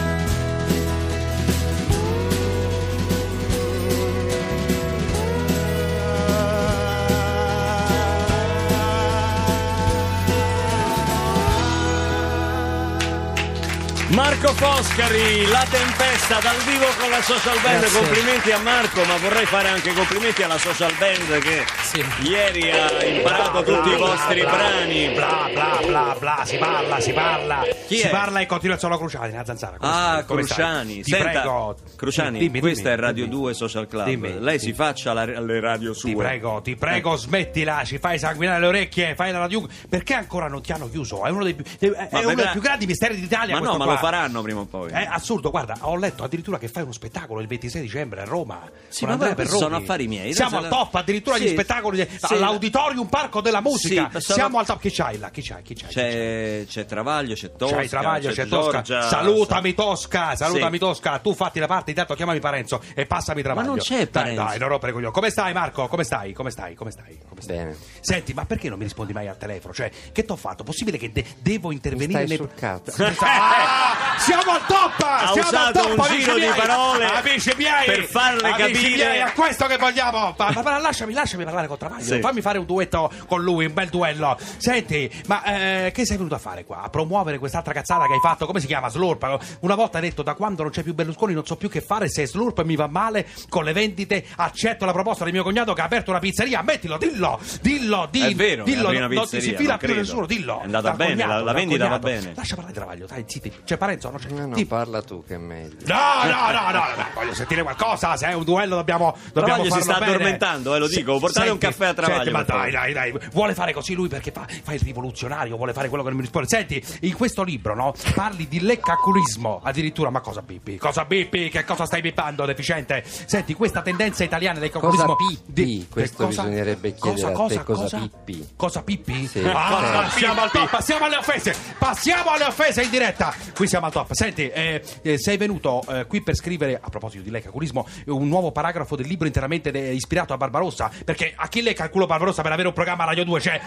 Marco 14.39 14.53
Foscari, 14.53 15.47
La 15.47 15.65
Tempesta 15.67 16.37
dal 16.39 16.57
vivo 16.57 16.85
con 16.99 17.09
la 17.09 17.23
social 17.23 17.59
band. 17.59 17.79
Grazie. 17.79 17.99
Complimenti 17.99 18.51
a 18.51 18.59
Marco, 18.59 19.03
ma 19.03 19.17
vorrei 19.17 19.47
fare 19.47 19.69
anche 19.69 19.91
complimenti 19.93 20.43
alla 20.43 20.59
social 20.59 20.93
band 20.99 21.39
che 21.39 21.65
Sì. 21.81 22.05
ieri 22.19 22.69
ha 22.69 23.03
imparato 23.03 23.63
tutti 23.63 23.89
i 23.89 23.95
vostri 23.95 24.41
brani. 24.41 25.09
Bla 25.09 25.49
bla 25.51 25.79
bla 25.83 26.15
bla, 26.19 26.41
si 26.45 26.57
parla, 26.57 26.99
si 26.99 27.13
parla. 27.13 27.65
Chi 27.87 27.97
si 27.97 28.07
è? 28.07 28.09
parla 28.09 28.39
e 28.41 28.45
continua 28.45 28.77
solo 28.77 28.97
Cruciani, 28.97 29.31
nella 29.31 29.45
zanzara. 29.45 29.77
Come 29.77 29.91
Ah, 29.91 29.95
stai? 30.11 30.25
Come 30.25 30.43
stai? 30.43 30.55
Cruciani. 30.57 31.01
Ti 31.01 31.11
Senta, 31.11 31.29
prego. 31.31 31.77
Cruciani, 31.95 32.39
Dimmi, 32.39 32.59
questa 32.59 32.89
dimmi, 32.89 32.95
è 32.95 32.99
Radio 32.99 33.23
dimmi. 33.25 33.35
2 33.37 33.53
Social 33.53 33.87
Club. 33.87 34.05
Dimmi, 34.05 34.39
Lei 34.39 34.59
si 34.59 34.73
faccia 34.73 35.11
alla- 35.11 35.21
alle 35.21 35.59
radio 35.59 35.93
sue. 35.93 36.09
Ti 36.11 36.15
prego, 36.15 36.61
ti 36.61 36.75
prego, 36.75 37.15
smettila, 37.15 37.83
ci 37.85 37.97
fai 37.97 38.19
sanguinare 38.19 38.59
le 38.59 38.67
orecchie, 38.67 39.15
fai 39.15 39.31
la 39.31 39.39
radio. 39.39 39.65
Perché 39.89 40.13
ancora 40.13 40.47
non 40.47 40.61
ti 40.61 40.71
hanno 40.71 40.89
chiuso? 40.89 41.23
È 41.23 41.29
uno 41.29 41.43
dei 41.43 41.53
più, 41.53 41.63
è 41.79 42.07
Ma 42.11 42.19
uno 42.19 42.33
dei 42.35 42.47
più 42.51 42.61
grandi 42.61 42.85
misteri 42.85 43.19
d'Italia. 43.19 43.55
Ma 43.59 43.65
no, 43.65 43.77
ma 43.77 43.85
qua. 43.85 43.93
lo 43.93 43.99
faranno 43.99 44.41
prima 44.41 44.59
o 44.59 44.65
poi. 44.65 44.91
È 44.91 45.07
assurdo, 45.09 45.49
guarda, 45.49 45.75
ho 45.81 45.95
letto 45.95 46.23
addirittura 46.23 46.57
che 46.57 46.67
fai 46.67 46.83
uno 46.83 46.91
spettacolo 46.91 47.39
il 47.41 47.47
26 47.47 47.81
dicembre 47.81 48.21
a 48.21 48.25
Roma. 48.25 48.69
Sì, 48.89 49.05
ma 49.05 49.15
Perroni. 49.17 49.47
sono 49.47 49.75
affari 49.77 50.07
miei. 50.07 50.33
Siamo 50.33 50.57
al 50.57 50.63
la- 50.63 50.69
top, 50.69 50.95
addirittura 50.95 51.37
gli 51.37 51.47
spettacoli 51.47 52.07
all'auditorium 52.21 53.07
Parco 53.07 53.41
della 53.41 53.61
Musica. 53.61 54.09
Siamo 54.19 54.59
al 54.59 54.65
top. 54.65 54.79
Chi 54.79 54.91
c'hai 54.91 55.17
là? 55.17 55.29
Chi 55.29 55.41
c'hai? 55.41 55.61
Chi? 55.63 55.73
C'è, 55.75 56.85
Travaglio, 56.85 57.33
c'è 57.33 57.51
Tosca. 57.55 57.75
C'hai 57.79 57.89
Travaglio, 57.89 58.31
c'è, 58.31 58.47
Tosca. 58.47 58.81
Giorgia, 58.81 59.07
Salutami 59.07 59.73
Tosca, 59.73 60.35
salutami 60.35 60.73
Sì. 60.73 60.79
Tosca. 60.79 61.19
Tu 61.19 61.33
fatti 61.33 61.59
la 61.59 61.67
parte, 61.67 61.91
intanto 61.91 62.13
chiamami 62.15 62.39
Parenzo 62.39 62.81
e 62.95 63.05
passami 63.05 63.41
Travaglio. 63.41 63.67
non 63.67 63.77
c'è 63.77 63.95
Dai, 63.97 64.07
Parenzo. 64.07 64.43
Dai, 64.43 64.59
non 64.59 64.69
rompere 64.69 64.91
coglioni. 64.91 65.13
Come 65.13 65.29
stai 65.29 65.53
Marco? 65.53 65.87
Come 65.87 66.03
stai? 66.03 66.33
Come 66.33 66.49
stai? 66.51 66.75
Come 66.75 66.91
stai? 66.91 67.17
Come 67.27 67.41
stai? 67.41 67.55
Bene. 67.57 67.75
Senti, 67.99 68.33
ma 68.33 68.45
perché 68.45 68.69
non 68.69 68.77
mi 68.77 68.83
rispondi 68.85 69.13
mai 69.13 69.27
al 69.27 69.37
telefono? 69.37 69.73
Cioè, 69.73 69.89
che 70.11 70.25
t'ho 70.25 70.35
fatto? 70.35 70.63
Possibile 70.63 70.97
che 70.97 71.11
de- 71.11 71.25
devo 71.39 71.71
intervenire 71.71 72.25
stai 72.25 72.27
nei 72.27 72.37
sul 72.37 72.53
cazzo. 72.53 72.95
Ah, 73.49 74.17
siamo 74.19 74.51
al 74.51 74.65
top! 74.65 75.01
Ha 75.01 75.31
siamo 75.33 75.47
al 75.47 75.53
usato 75.53 75.79
top, 75.81 75.91
un 75.97 75.99
amici 76.05 76.19
giro 76.21 76.33
di 76.35 76.39
miei! 76.41 76.53
parole 76.55 77.05
amici 77.05 77.53
miei! 77.57 77.85
per 77.85 78.03
farle 78.05 78.49
amici 78.49 78.73
capire- 78.73 78.95
miei, 78.95 79.19
è 79.19 79.31
questo 79.33 79.65
che 79.67 79.77
vogliamo! 79.77 80.35
Ma, 80.37 80.51
ma- 80.51 80.61
ma 80.61 80.77
lasciami, 80.79 81.13
lasciami 81.13 81.43
parlare 81.43 81.67
con 81.67 81.77
Travaglio, 81.77 82.03
Sì. 82.03 82.19
fammi 82.19 82.41
fare 82.41 82.57
un 82.57 82.65
duetto 82.65 83.11
con 83.27 83.41
lui, 83.41 83.65
un 83.65 83.73
bel 83.73 83.89
duello. 83.89 84.37
Senti, 84.57 85.09
ma 85.27 85.43
eh, 85.43 85.91
che 85.93 86.05
sei 86.05 86.17
venuto 86.17 86.35
a 86.35 86.39
fare 86.39 86.65
qua? 86.65 86.81
A 86.81 86.89
promuovere 86.89 87.37
quest'altra 87.37 87.66
cazzata 87.71 88.05
che 88.05 88.13
hai 88.13 88.19
fatto? 88.19 88.45
Come 88.45 88.59
si 88.59 88.67
chiama? 88.67 88.89
Slurp? 88.89 89.57
Una 89.61 89.75
volta 89.75 89.97
hai 89.97 90.03
detto 90.03 90.23
da 90.23 90.33
quando 90.33 90.63
non 90.63 90.71
c'è 90.71 90.83
più 90.83 90.93
Berlusconi 90.93 91.33
non 91.33 91.45
so 91.45 91.55
più 91.55 91.69
che 91.69 91.81
fare, 91.81 92.09
se 92.09 92.25
Slurp 92.27 92.63
mi 92.63 92.75
va 92.75 92.87
male 92.87 93.27
con 93.49 93.63
le 93.63 93.73
vendite, 93.73 94.25
accetto 94.35 94.85
la 94.85 94.91
proposta 94.93 95.25
di 95.25 95.31
mio 95.31 95.43
cognato 95.43 95.73
che 95.73 95.81
ha 95.81 95.85
aperto 95.85 96.09
una 96.11 96.19
pizzeria, 96.19 96.59
ammettilo, 96.59 96.97
dillo, 96.97 97.39
dillo, 97.61 98.07
dillo. 98.09 98.27
È 98.27 98.35
vero, 98.35 98.63
dillo, 98.63 98.89
una 98.89 99.07
non 99.07 99.27
ti 99.27 99.41
si 99.41 99.55
fila 99.55 99.77
più 99.77 99.87
credo. 99.87 100.01
nessuno, 100.01 100.25
dillo. 100.25 100.59
È 100.61 100.63
andata 100.63 100.91
bene, 100.93 101.11
cognato, 101.13 101.31
la- 101.31 101.41
la 101.41 101.53
vendita 101.53 101.87
va 101.87 101.99
bene. 101.99 102.33
Lascia 102.35 102.55
parlare 102.55 102.75
Travaglio, 102.75 103.05
dai, 103.05 103.23
zitti. 103.27 103.49
Cioè, 103.51 103.63
c'è 103.63 103.77
Parenzo? 103.77 104.09
Non 104.09 104.19
c'è. 104.19 104.29
No, 104.29 104.39
no, 104.47 104.53
Dimmi. 104.55 104.65
parla 104.65 105.01
tu 105.01 105.23
che 105.25 105.35
è 105.35 105.37
meglio. 105.37 105.75
No, 105.85 105.95
no, 106.23 106.51
no, 106.51 106.71
no, 106.71 106.79
no, 106.95 107.05
voglio 107.13 107.33
sentire 107.33 107.63
qualcosa. 107.63 108.15
Se 108.17 108.27
è 108.27 108.33
un 108.33 108.43
duello 108.43 108.75
dobbiamo, 108.75 109.15
dobbiamo 109.33 109.63
Travaglio 109.63 109.71
si 109.75 109.81
sta 109.81 109.99
bene. 109.99 110.05
addormentando, 110.13 110.75
eh, 110.75 110.79
lo 110.79 110.87
dico. 110.87 111.17
Portate 111.19 111.49
un 111.49 111.57
caffè 111.57 111.87
a 111.87 111.93
Travaglio, 111.93 112.23
Senti, 112.23 112.31
ma 112.31 112.43
dai, 112.43 112.71
dai, 112.71 112.93
dai. 112.93 113.13
Vuole 113.31 113.53
fare 113.53 113.73
così 113.73 113.93
lui 113.93 114.07
perché 114.07 114.31
fa, 114.31 114.45
fa 114.63 114.73
il 114.73 114.79
rivoluzionario, 114.79 115.55
vuole 115.55 115.73
fare 115.73 115.87
quello 115.87 116.03
che 116.03 116.09
non 116.09 116.17
mi 116.17 116.23
risponde. 116.23 116.47
Senti, 116.47 116.83
in 117.01 117.13
questo 117.15 117.43
libro, 117.43 117.56
no? 117.73 117.93
Parli 118.13 118.47
di 118.47 118.59
leccaculismo. 118.61 119.59
Addirittura, 119.63 120.09
ma 120.09 120.21
cosa 120.21 120.41
bippi? 120.41 120.77
Cosa 120.77 121.05
bippi? 121.05 121.49
Che 121.49 121.63
cosa 121.63 121.85
stai 121.85 122.01
bippando, 122.01 122.45
deficiente? 122.45 123.03
Senti, 123.05 123.53
questa 123.53 123.81
tendenza 123.81 124.23
italiana 124.23 124.59
del 124.59 124.63
leccaculismo. 124.71 125.15
Cosa 125.15 125.15
pippi? 125.29 125.87
Questo 125.89 126.23
che 126.23 126.29
bisognerebbe 126.29 126.93
chiedere 126.93 127.33
a 127.33 127.45
te, 127.47 127.63
cosa 127.63 127.97
pippi? 127.99 128.47
Cosa 128.55 128.81
pippi? 128.83 129.27
Sì. 129.27 129.39
Ah, 129.45 129.69
Cosa 129.77 129.91
passiamo 130.01 130.41
al 130.41 130.51
top, 130.51 130.69
passiamo 130.69 131.05
alle 131.05 131.15
offese. 131.17 131.55
Passiamo 131.77 132.31
alle 132.31 132.45
offese 132.45 132.81
in 132.83 132.89
diretta. 132.89 133.33
Qui 133.55 133.67
siamo 133.67 133.85
al 133.87 133.91
top. 133.91 134.11
Senti, 134.13 134.47
eh, 134.49 134.83
eh, 135.01 135.17
sei 135.17 135.37
venuto 135.37 135.83
eh, 135.89 136.05
qui 136.05 136.21
per 136.21 136.35
scrivere, 136.35 136.79
a 136.81 136.89
proposito 136.89 137.23
di 137.23 137.29
leccaculismo, 137.29 137.87
un 138.07 138.27
nuovo 138.27 138.51
paragrafo 138.51 138.95
del 138.95 139.07
libro 139.07 139.27
interamente 139.27 139.71
de- 139.71 139.91
ispirato 139.93 140.33
a 140.33 140.37
Barbarossa. 140.37 140.91
Perché 141.03 141.33
a 141.35 141.47
chi 141.47 141.61
lecca 141.61 141.83
il 141.83 141.89
culo 141.89 142.05
Barbarossa 142.05 142.41
per 142.41 142.51
avere 142.51 142.67
un 142.67 142.73
programma 142.73 143.05
Radio 143.05 143.23
2? 143.23 143.41
Cioè, 143.41 143.61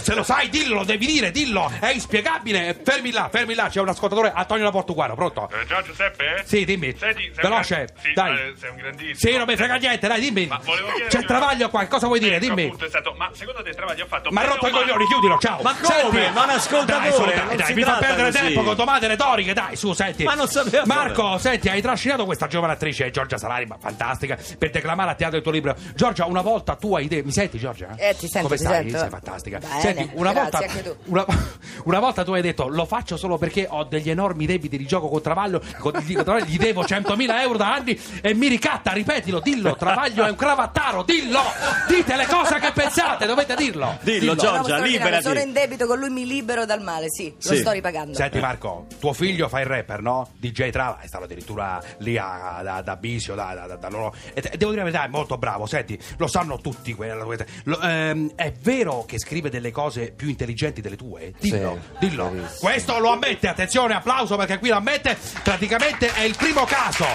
se 0.00 0.14
lo 0.14 0.22
sai, 0.22 0.48
dillo, 0.48 0.74
lo 0.76 0.84
devi 0.84 1.06
dire, 1.06 1.30
dillo. 1.30 1.70
È 1.80 1.90
inspiegabile. 1.92 2.78
Fermi 2.82 3.01
là, 3.10 3.28
fermi 3.30 3.54
là. 3.54 3.68
C'è 3.68 3.80
un 3.80 3.88
ascoltatore, 3.88 4.32
Antonio 4.34 4.64
da 4.64 4.70
Portuguaro, 4.70 5.14
pronto? 5.14 5.48
Eh, 5.52 5.66
Ciao 5.66 5.82
Giuseppe? 5.82 6.42
Sì, 6.44 6.64
dimmi. 6.64 6.94
Senti, 6.96 7.22
sei 7.34 7.42
Veloce, 7.42 7.74
un 7.74 7.84
gran- 7.84 8.02
sì, 8.02 8.12
dai. 8.12 8.54
sei 8.58 8.70
un 8.70 8.76
grandissimo. 8.76 9.14
Sì, 9.32 9.36
non 9.36 9.44
mi 9.46 9.56
frega 9.56 9.74
niente, 9.76 10.06
dai, 10.08 10.20
dimmi. 10.20 10.46
Ma 10.46 10.60
volevo 10.62 10.88
chiederti 10.88 11.16
C'è 11.16 11.24
travaglio 11.24 11.68
qua, 11.70 11.86
cosa 11.86 12.06
vuoi 12.06 12.18
dire? 12.20 12.36
Ecco, 12.36 12.44
Dimmi. 12.46 12.64
appunto, 12.66 12.84
esatto. 12.86 13.14
Ma 13.16 13.30
secondo 13.34 13.62
te 13.62 13.70
travaglio 13.72 14.04
ha 14.04 14.06
fatto 14.06 14.30
Ma 14.30 14.44
rotto 14.44 14.66
i 14.66 14.70
coglioni, 14.70 15.06
chiudilo, 15.06 15.38
ciao. 15.38 15.60
Ma 15.62 15.74
come? 15.80 16.30
Ma 16.30 16.44
un 16.44 16.50
ascoltatore, 16.50 17.00
Dai, 17.08 17.12
su, 17.12 17.20
non 17.24 17.46
dai, 17.46 17.56
dai, 17.56 17.74
mi 17.74 17.82
fa 17.82 17.96
perdere 17.98 18.30
così. 18.30 18.44
tempo 18.44 18.62
con 18.62 18.76
domande 18.76 19.06
retoriche, 19.08 19.52
dai, 19.52 19.76
su, 19.76 19.92
senti. 19.92 20.24
Ma 20.24 20.34
non 20.34 20.48
sapeva 20.48 20.84
Marco, 20.86 21.38
senti, 21.38 21.68
hai 21.68 21.80
trascinato 21.80 22.24
questa 22.24 22.46
giovane 22.46 22.72
attrice, 22.74 23.10
Giorgia 23.10 23.38
Salari, 23.38 23.66
ma 23.66 23.76
fantastica, 23.78 24.36
per 24.58 24.70
declamare 24.70 25.10
a 25.10 25.14
teatro 25.14 25.36
il 25.38 25.42
tuo 25.42 25.52
libro. 25.52 25.74
Giorgia, 25.94 26.26
una 26.26 26.40
volta 26.42 26.76
tu 26.76 26.94
hai 26.94 27.04
idea. 27.04 27.22
Mi 27.24 27.32
senti, 27.32 27.58
Giorgia? 27.58 27.94
Eh, 27.96 28.14
ti 28.18 28.28
sento, 28.28 28.48
Come 28.48 28.58
ti 28.58 28.64
stai? 28.64 28.90
Sei 28.90 29.08
fantastica. 29.08 29.58
Bene, 29.58 29.80
senti, 29.80 30.10
una 30.14 30.32
volta. 30.32 30.60
una 31.84 31.98
volta 31.98 32.24
tu 32.24 32.32
hai 32.32 32.42
detto 32.42 32.68
lo 32.68 32.84
faccio 32.92 33.16
solo 33.16 33.38
perché 33.38 33.66
ho 33.70 33.84
degli 33.84 34.10
enormi 34.10 34.44
debiti 34.44 34.76
di 34.76 34.84
gioco 34.84 35.08
con 35.08 35.22
Travaglio, 35.22 35.62
con, 35.78 35.92
gli, 36.04 36.14
con 36.14 36.24
Travaglio, 36.24 36.44
gli 36.44 36.58
devo 36.58 36.82
100.000 36.82 37.40
euro 37.40 37.56
da 37.56 37.72
anni 37.72 37.98
e 38.20 38.34
mi 38.34 38.48
ricatta, 38.48 38.92
ripetilo, 38.92 39.40
dillo, 39.40 39.76
Travaglio 39.76 40.26
è 40.26 40.28
un 40.28 40.36
cravattaro, 40.36 41.02
dillo, 41.02 41.40
dite 41.88 42.16
le 42.16 42.26
cose 42.26 42.58
che 42.58 42.70
pensate, 42.72 43.24
dovete 43.24 43.54
dirlo. 43.56 43.98
Dillo, 44.02 44.34
No, 44.34 44.40
Giorgia, 44.42 44.56
no, 44.58 44.64
sto 44.64 44.82
liberati. 44.82 45.22
Sono 45.22 45.40
in 45.40 45.52
debito 45.54 45.86
con 45.86 45.98
lui, 45.98 46.10
mi 46.10 46.26
libero 46.26 46.66
dal 46.66 46.82
male, 46.82 47.06
sì, 47.08 47.32
lo 47.34 47.54
Sì. 47.54 47.56
sto 47.60 47.70
ripagando. 47.70 48.14
Senti 48.14 48.38
Marco, 48.40 48.86
tuo 49.00 49.14
figlio 49.14 49.48
fa 49.48 49.60
il 49.60 49.66
rapper, 49.66 50.02
no? 50.02 50.28
DJ 50.36 50.68
Trava 50.68 50.98
è 51.00 51.06
stato 51.06 51.24
addirittura 51.24 51.80
lì 51.98 52.18
a- 52.18 52.60
da, 52.62 52.82
da 52.82 52.96
Bisio, 52.96 53.34
da, 53.34 53.54
da- 53.54 53.66
da- 53.68 53.76
da 53.76 53.88
loro. 53.88 54.14
E 54.34 54.42
te- 54.42 54.50
devo 54.58 54.70
dire 54.72 54.84
la 54.84 54.90
verità, 54.90 55.04
è 55.04 55.08
molto 55.08 55.38
bravo. 55.38 55.64
Senti, 55.66 55.98
lo 56.18 56.26
sanno 56.26 56.58
tutti. 56.58 56.94
lo- 57.64 57.80
ehm, 57.80 58.32
è 58.34 58.52
vero 58.60 59.04
che 59.06 59.18
scrive 59.18 59.48
delle 59.48 59.70
cose 59.70 60.12
più 60.12 60.28
intelligenti 60.28 60.80
delle 60.82 60.96
tue? 60.96 61.32
Dillo, 61.40 61.78
Sì, 61.98 62.06
dillo. 62.06 62.30
verissimo. 62.30 62.58
Questo 62.82 63.00
lo 63.00 63.12
ammette, 63.12 63.46
attenzione, 63.46 63.94
applauso 63.94 64.34
perché 64.34 64.58
qui 64.58 64.68
lo 64.68 64.74
ammette. 64.74 65.16
Praticamente 65.44 66.12
è 66.14 66.22
il 66.22 66.34
primo 66.36 66.64
caso. 66.64 67.06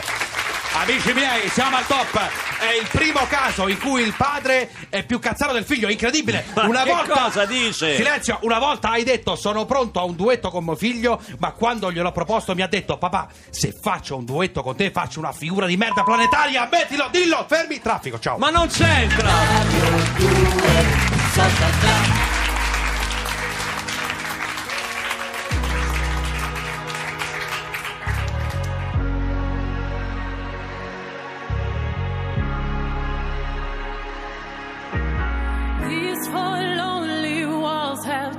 Amici 0.82 1.12
miei, 1.12 1.50
siamo 1.50 1.76
al 1.76 1.86
top. 1.86 2.18
È 2.58 2.72
il 2.82 2.88
primo 2.90 3.20
caso 3.28 3.68
in 3.68 3.78
cui 3.78 4.02
il 4.02 4.14
padre 4.16 4.70
è 4.88 5.04
più 5.04 5.20
cazzaro 5.20 5.52
del 5.52 5.66
figlio, 5.66 5.90
incredibile. 5.90 6.46
Ma 6.54 6.68
Una 6.68 6.84
che 6.84 6.92
volta 6.92 7.24
cosa 7.24 7.44
dice? 7.44 7.98
Silenzio, 7.98 8.40
una 8.44 8.60
volta 8.60 8.92
hai 8.92 9.04
detto 9.04 9.36
sono 9.36 9.66
pronto 9.66 10.00
a 10.00 10.04
un 10.06 10.16
duetto 10.16 10.52
con 10.52 10.64
mio 10.64 10.78
figlio, 10.78 11.22
ma 11.40 11.52
quando 11.52 11.92
gliel'ho 11.92 12.14
proposto 12.14 12.56
mi 12.56 12.62
ha 12.62 12.68
detto 12.68 12.98
papà, 12.98 13.28
se 13.50 13.74
faccio 13.78 14.16
un 14.16 14.24
duetto 14.24 14.64
con 14.64 14.78
te 14.78 14.90
faccio 14.90 15.20
una 15.20 15.34
figura 15.34 15.66
di 15.66 15.76
merda 15.76 16.04
planetaria, 16.04 16.64
ammettilo, 16.64 17.10
dillo, 17.12 17.46
fermi, 17.46 17.82
traffico, 17.82 18.20
ciao. 18.20 18.38
Ma 18.38 18.50
non 18.52 18.70
c'entra! 18.70 19.32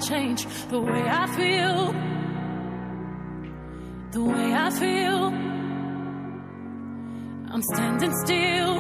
Changed 0.09 0.49
the 0.71 0.81
way 0.81 1.03
I 1.07 1.27
feel. 1.37 1.93
The 4.13 4.23
way 4.23 4.55
I 4.55 4.71
feel. 4.71 5.25
I'm 7.53 7.63
standing 7.75 8.15
still. 8.25 8.79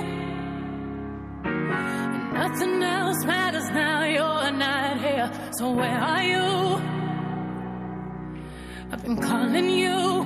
And 1.44 2.32
nothing 2.32 2.82
else 2.82 3.24
matters 3.26 3.68
now. 3.70 4.04
You're 4.04 4.52
not 4.52 5.00
here. 5.00 5.30
So 5.58 5.70
where 5.70 5.98
are 6.12 6.22
you? 6.22 6.48
I've 8.90 9.02
been 9.02 9.20
calling 9.20 9.68
you. 9.68 10.17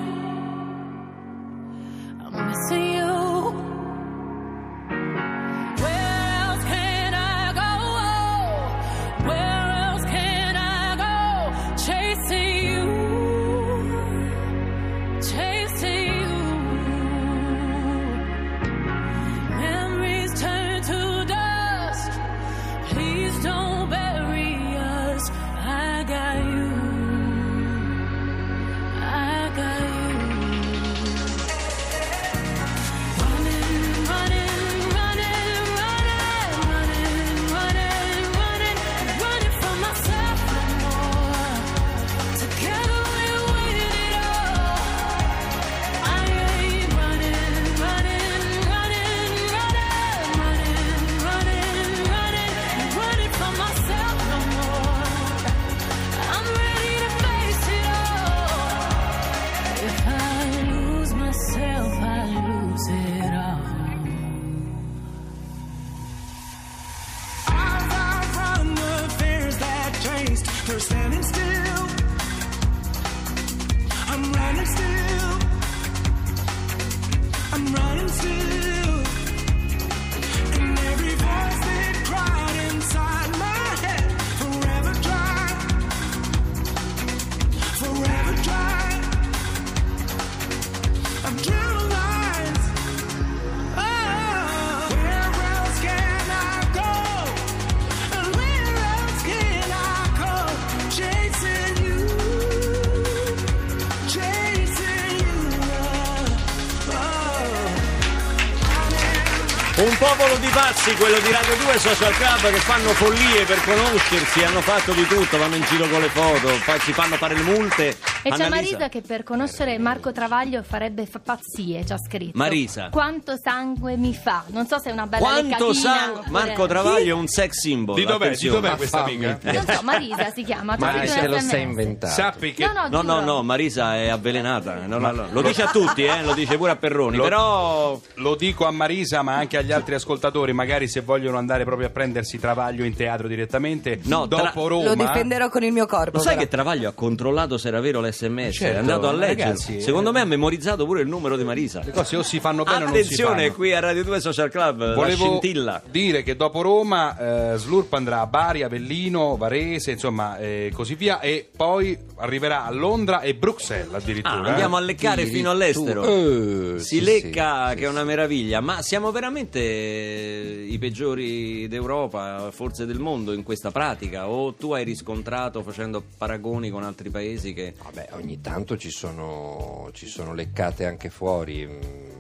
Popolo 110.03 110.37
di 110.39 110.49
pazzi, 110.49 110.97
quello 110.97 111.17
di 111.21 111.31
Radio 111.31 111.55
2 111.55 111.79
Social 111.79 112.13
Club 112.17 112.51
che 112.51 112.59
fanno 112.59 112.89
follie 112.89 113.45
per 113.45 113.63
conoscersi, 113.63 114.43
hanno 114.43 114.61
fatto 114.61 114.93
di 114.93 115.07
tutto, 115.07 115.39
vanno 115.39 115.55
in 115.55 115.63
giro 115.63 115.87
con 115.87 116.01
le 116.01 116.09
foto, 116.09 116.51
si 116.81 116.93
fanno 116.93 117.17
fare 117.17 117.37
le 117.37 117.43
multe. 117.43 118.12
E 118.23 118.31
c'è. 118.31 118.49
Marisa 118.49 118.89
che 118.89 119.01
per 119.01 119.23
conoscere 119.25 119.79
Marco 119.79 120.13
Travaglio 120.13 120.63
farebbe 120.63 121.07
fa- 121.07 121.21
pazzie, 121.21 121.85
ci 121.85 121.93
ha 121.93 121.99
scritto. 121.99 122.37
Marisa. 122.39 122.89
Quanto 122.91 123.35
sangue 123.43 123.97
mi 123.97 124.15
fa? 124.15 124.45
Non 124.49 124.67
so 124.67 124.79
se 124.79 124.91
è 124.91 124.93
una 124.93 125.07
bella 125.07 125.23
Quanto 125.25 125.69
leccatina 125.69 125.73
sa 125.97 126.11
oppure- 126.13 126.31
Marco 126.31 126.67
Travaglio 126.67 127.17
è 127.17 127.19
un 127.19 127.27
sex 127.27 127.59
symbol. 127.61 127.95
Di 127.97 128.05
dov'è, 128.05 128.37
di 128.37 128.49
dov'è 128.49 128.77
questa 128.77 129.03
amica? 129.05 129.39
Non 129.43 129.65
so, 129.67 129.83
Marisa 129.83 130.31
si 130.35 130.45
chiama. 130.45 130.77
Ma 130.79 131.07
se 131.07 131.27
lo 131.27 131.39
sei 131.41 131.63
inventato. 131.63 132.13
Sappi 132.13 132.53
che 132.55 132.65
No, 132.67 132.89
no, 132.89 133.03
No, 133.03 133.21
no, 133.21 133.43
Marisa 133.43 133.97
è 133.97 134.09
avvelenata. 134.09 134.75
No, 134.87 134.99
no, 134.99 135.11
no. 135.11 135.27
Lo 135.33 135.43
dice 135.43 135.63
a 135.63 135.69
tutti, 135.71 136.05
eh, 136.05 136.23
lo 136.23 136.35
dice 136.35 136.57
pure 136.57 136.71
a 136.73 136.77
Perroni. 136.77 137.17
Lo- 137.17 137.23
Però 137.25 138.01
Lo 138.17 138.35
dico 138.37 138.67
a 138.67 138.71
Marisa, 138.71 139.23
ma 139.23 139.35
anche 139.35 139.57
agli 139.57 139.73
altri 139.73 139.95
ascoltatori, 139.95 140.53
magari 140.53 140.87
se 140.89 141.01
vogliono 141.01 141.39
andare 141.39 141.65
proprio 141.65 141.89
a 141.89 141.91
prendersi 141.91 142.39
Travaglio 142.39 142.85
in 142.85 142.95
teatro 142.95 143.27
direttamente, 143.29 143.99
No, 144.05 144.29
tra- 144.29 144.43
dopo 144.45 144.69
Roma. 144.69 144.85
Lo 144.85 144.95
difenderò 144.95 145.49
con 145.49 145.63
il 145.65 145.73
mio 145.73 145.87
corpo. 145.87 146.17
Lo 146.19 146.23
sai 146.23 146.35
però. 146.35 146.45
che 146.45 146.49
Travaglio 146.51 146.89
ha 146.89 146.93
controllato 146.93 147.59
se 147.59 147.69
era 147.69 147.81
vero 147.81 148.01
l'SMS? 148.13 148.55
Certo, 148.57 148.77
è 148.77 148.79
andato 148.79 149.09
a 149.09 149.13
leggere. 149.13 149.43
ragazzi, 149.43 149.81
Secondo 149.81 150.11
eh. 150.11 150.13
me 150.13 150.21
ha 150.21 150.25
memorizzato 150.25 150.85
pure 150.87 151.01
il 151.03 151.09
numero 151.09 151.37
di 151.37 151.45
Marisa. 151.45 151.83
Le 151.85 151.91
cose 151.93 152.17
o 152.17 152.23
si 152.23 152.39
fanno 152.41 152.63
bene 152.65 152.77
o 152.85 152.87
non 152.87 152.93
si 152.95 153.01
Attenzione, 153.01 153.43
fanno. 153.43 153.53
qui 153.55 153.73
a 153.73 153.81
Radio 153.81 154.05
2 154.05 154.21
Social 154.21 154.51
Club, 154.51 154.95
Volevo 154.95 155.25
scintilla. 155.25 155.83
dire 155.91 156.23
che 156.23 156.37
dopo 156.37 156.61
Roma 156.63 157.53
eh, 157.55 157.57
Slurp 157.59 157.93
andrà 157.95 158.21
a 158.21 158.27
Bari, 158.27 158.63
Avellino, 158.63 159.37
Varese, 159.37 159.91
insomma, 159.93 160.39
e 160.39 160.71
così 160.75 160.95
via, 160.95 161.21
e 161.21 161.49
poi 161.55 161.97
arriverà 162.17 162.65
a 162.65 162.71
Londra 162.71 163.21
e 163.21 163.35
Bruxelles 163.35 163.93
Ah, 163.93 163.97
addirittura. 163.97 164.35
andiamo 164.51 164.77
eh. 164.77 164.81
a 164.81 164.85
leccare 164.85 165.23
Tiri 165.25 165.35
fino 165.37 165.51
all'estero. 165.51 166.05
Eh, 166.05 166.79
si 166.79 166.85
sì, 166.99 167.01
lecca, 167.01 167.69
sì, 167.71 167.75
che 167.75 167.81
sì, 167.81 167.85
è 167.87 167.89
una 167.89 168.05
meraviglia. 168.05 168.61
Ma 168.61 168.83
siamo 168.83 169.11
veramente 169.11 169.59
eh, 169.61 170.67
i 170.69 170.79
peggiori 170.79 171.67
d'Europa, 171.69 172.51
forse 172.53 172.87
del 172.87 172.99
mondo, 172.99 173.33
in 173.33 173.43
questa 173.43 173.71
pratica? 173.71 174.29
O 174.29 174.55
tu 174.55 174.73
hai 174.73 174.85
riscontrato 174.85 175.63
facendo 175.63 176.03
paragoni 176.19 176.71
con 176.71 176.83
altri 176.85 177.11
paesi 177.11 177.53
che. 177.53 177.75
Vabbè, 177.83 178.02
ogni 178.13 178.41
tanto 178.41 178.77
ci 178.77 178.91
sono, 178.91 179.91
ci 179.93 180.07
sono 180.07 180.35
leccate 180.35 180.87
anche 180.87 181.11
fuori. 181.11 182.11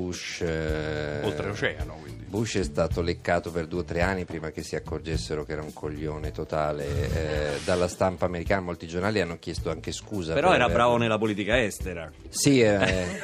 Bush. 0.00 0.42
eh, 0.42 1.20
Oltreoceano, 1.22 1.94
quindi. 2.02 2.24
Bush 2.28 2.56
è 2.58 2.64
stato 2.64 3.00
leccato 3.00 3.50
per 3.50 3.66
due 3.66 3.80
o 3.80 3.84
tre 3.84 4.02
anni 4.02 4.24
prima 4.26 4.50
che 4.50 4.62
si 4.62 4.76
accorgessero 4.76 5.44
che 5.44 5.52
era 5.52 5.62
un 5.62 5.72
coglione 5.72 6.32
totale 6.32 6.84
eh, 6.84 7.60
dalla 7.64 7.88
stampa 7.88 8.26
americana. 8.26 8.60
Molti 8.60 8.86
giornali 8.86 9.20
hanno 9.22 9.38
chiesto 9.38 9.70
anche 9.70 9.90
scusa. 9.92 10.34
Però 10.34 10.48
per 10.48 10.56
era 10.56 10.64
averlo- 10.64 10.82
bravo 10.84 10.96
nella 10.98 11.16
politica 11.16 11.62
estera. 11.62 12.10
Sì, 12.28 12.60
eh, 12.60 12.74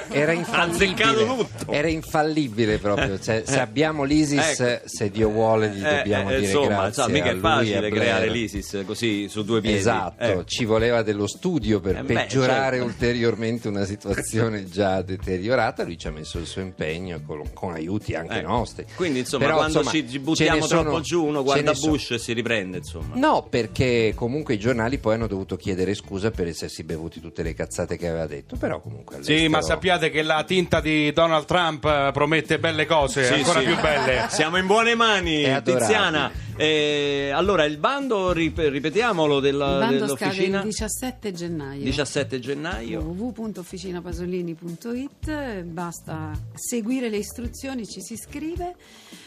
era 0.09 0.33
azzeccato 0.33 1.21
infallibile. 1.21 1.27
tutto. 1.27 1.73
Era 1.73 1.89
infallibile 1.89 2.79
proprio. 2.79 3.21
Cioè, 3.21 3.43
se 3.45 3.61
abbiamo 3.61 4.05
l'ISIS, 4.05 4.61
Ecco. 4.61 4.89
se 4.89 5.11
Dio 5.11 5.29
vuole, 5.29 5.69
gli 5.71 5.85
Eh, 5.85 5.97
dobbiamo 5.97 6.31
eh, 6.31 6.35
dire 6.37 6.47
insomma, 6.47 6.67
grazie. 6.67 6.87
insomma, 6.89 7.09
mica 7.09 7.31
è 7.31 7.37
facile 7.37 7.91
creare 7.91 8.29
l'ISIS 8.31 8.83
così 8.87 9.29
su 9.29 9.45
due 9.45 9.61
piedi. 9.61 9.77
Esatto, 9.77 10.23
Ecco. 10.23 10.45
ci 10.45 10.65
voleva 10.65 11.03
dello 11.03 11.27
studio 11.27 11.81
per 11.81 11.97
Eh 11.99 12.03
beh, 12.03 12.15
peggiorare 12.15 12.77
certo. 12.77 12.85
ulteriormente 12.91 13.69
una 13.69 13.85
situazione 13.85 14.65
già 14.71 15.03
deteriorata. 15.03 15.83
Lui 15.83 15.99
ci 15.99 16.07
ha 16.07 16.11
messo 16.13 16.39
il 16.39 16.47
suo 16.47 16.62
impegno 16.63 17.21
con, 17.27 17.43
con 17.53 17.73
aiuti 17.75 18.15
anche 18.15 18.39
Ecco. 18.39 18.49
nostri. 18.49 18.87
Quindi, 18.95 19.21
insomma, 19.21 19.45
Però, 19.45 19.57
quando 19.59 19.79
insomma, 19.81 20.07
ci 20.09 20.19
buttiamo 20.19 20.67
sono- 20.67 20.81
troppo 20.83 21.01
giù, 21.01 21.25
uno 21.25 21.43
guarda 21.43 21.71
ne 21.71 21.77
sono- 21.77 21.93
Bush 21.93 22.11
e 22.13 22.19
si 22.19 22.33
riprende, 22.33 22.79
insomma. 22.79 23.15
No, 23.15 23.47
perché 23.49 24.13
comunque 24.15 24.55
i 24.55 24.59
giornali 24.59 24.99
poi 24.99 25.15
hanno 25.15 25.27
dovuto 25.27 25.57
chiedere 25.57 25.95
scusa 25.95 26.31
per 26.31 26.47
essersi 26.47 26.83
bevuti 26.85 27.21
tutte 27.21 27.43
le 27.43 27.55
cazzate 27.55 27.97
che 27.97 28.09
aveva 28.09 28.27
detto. 28.27 28.57
Però 28.57 28.81
comunque 28.81 29.17
Sì, 29.23 29.31
all'estero- 29.33 29.51
ma 29.51 29.63
sappiate 29.63 30.11
che 30.11 30.23
la 30.23 30.45
tinta 30.45 30.81
di 30.81 31.13
Donald 31.13 31.45
Trump 31.45 31.85
eh, 31.85 32.11
promette 32.13 32.59
belle 32.59 32.87
cose, 32.87 33.25
Sì, 33.25 33.33
ancora 33.35 33.61
sì. 33.61 33.67
più 33.67 33.81
belle. 33.81 34.27
Siamo 34.31 34.57
in 34.57 34.67
buone 34.67 34.95
mani. 34.95 35.45
Tiziana. 35.63 36.31
Eh, 36.57 37.31
allora, 37.35 37.65
il 37.65 37.79
bando, 37.79 38.31
rip- 38.33 38.59
ripetiamolo, 38.59 39.41
della, 39.41 39.73
Il 39.73 39.79
bando 39.79 40.07
scade 40.17 40.37
dell'officina. 40.37 40.59
il 40.59 40.65
17 40.65 41.33
gennaio. 41.33 41.83
17 41.83 42.39
gennaio. 42.41 43.01
www.officinapasolini.it 43.01 45.63
basta 45.63 46.31
seguire 46.55 47.09
le 47.09 47.17
istruzioni, 47.19 47.87
ci 47.87 48.01
si 48.03 48.13
iscrive 48.15 48.75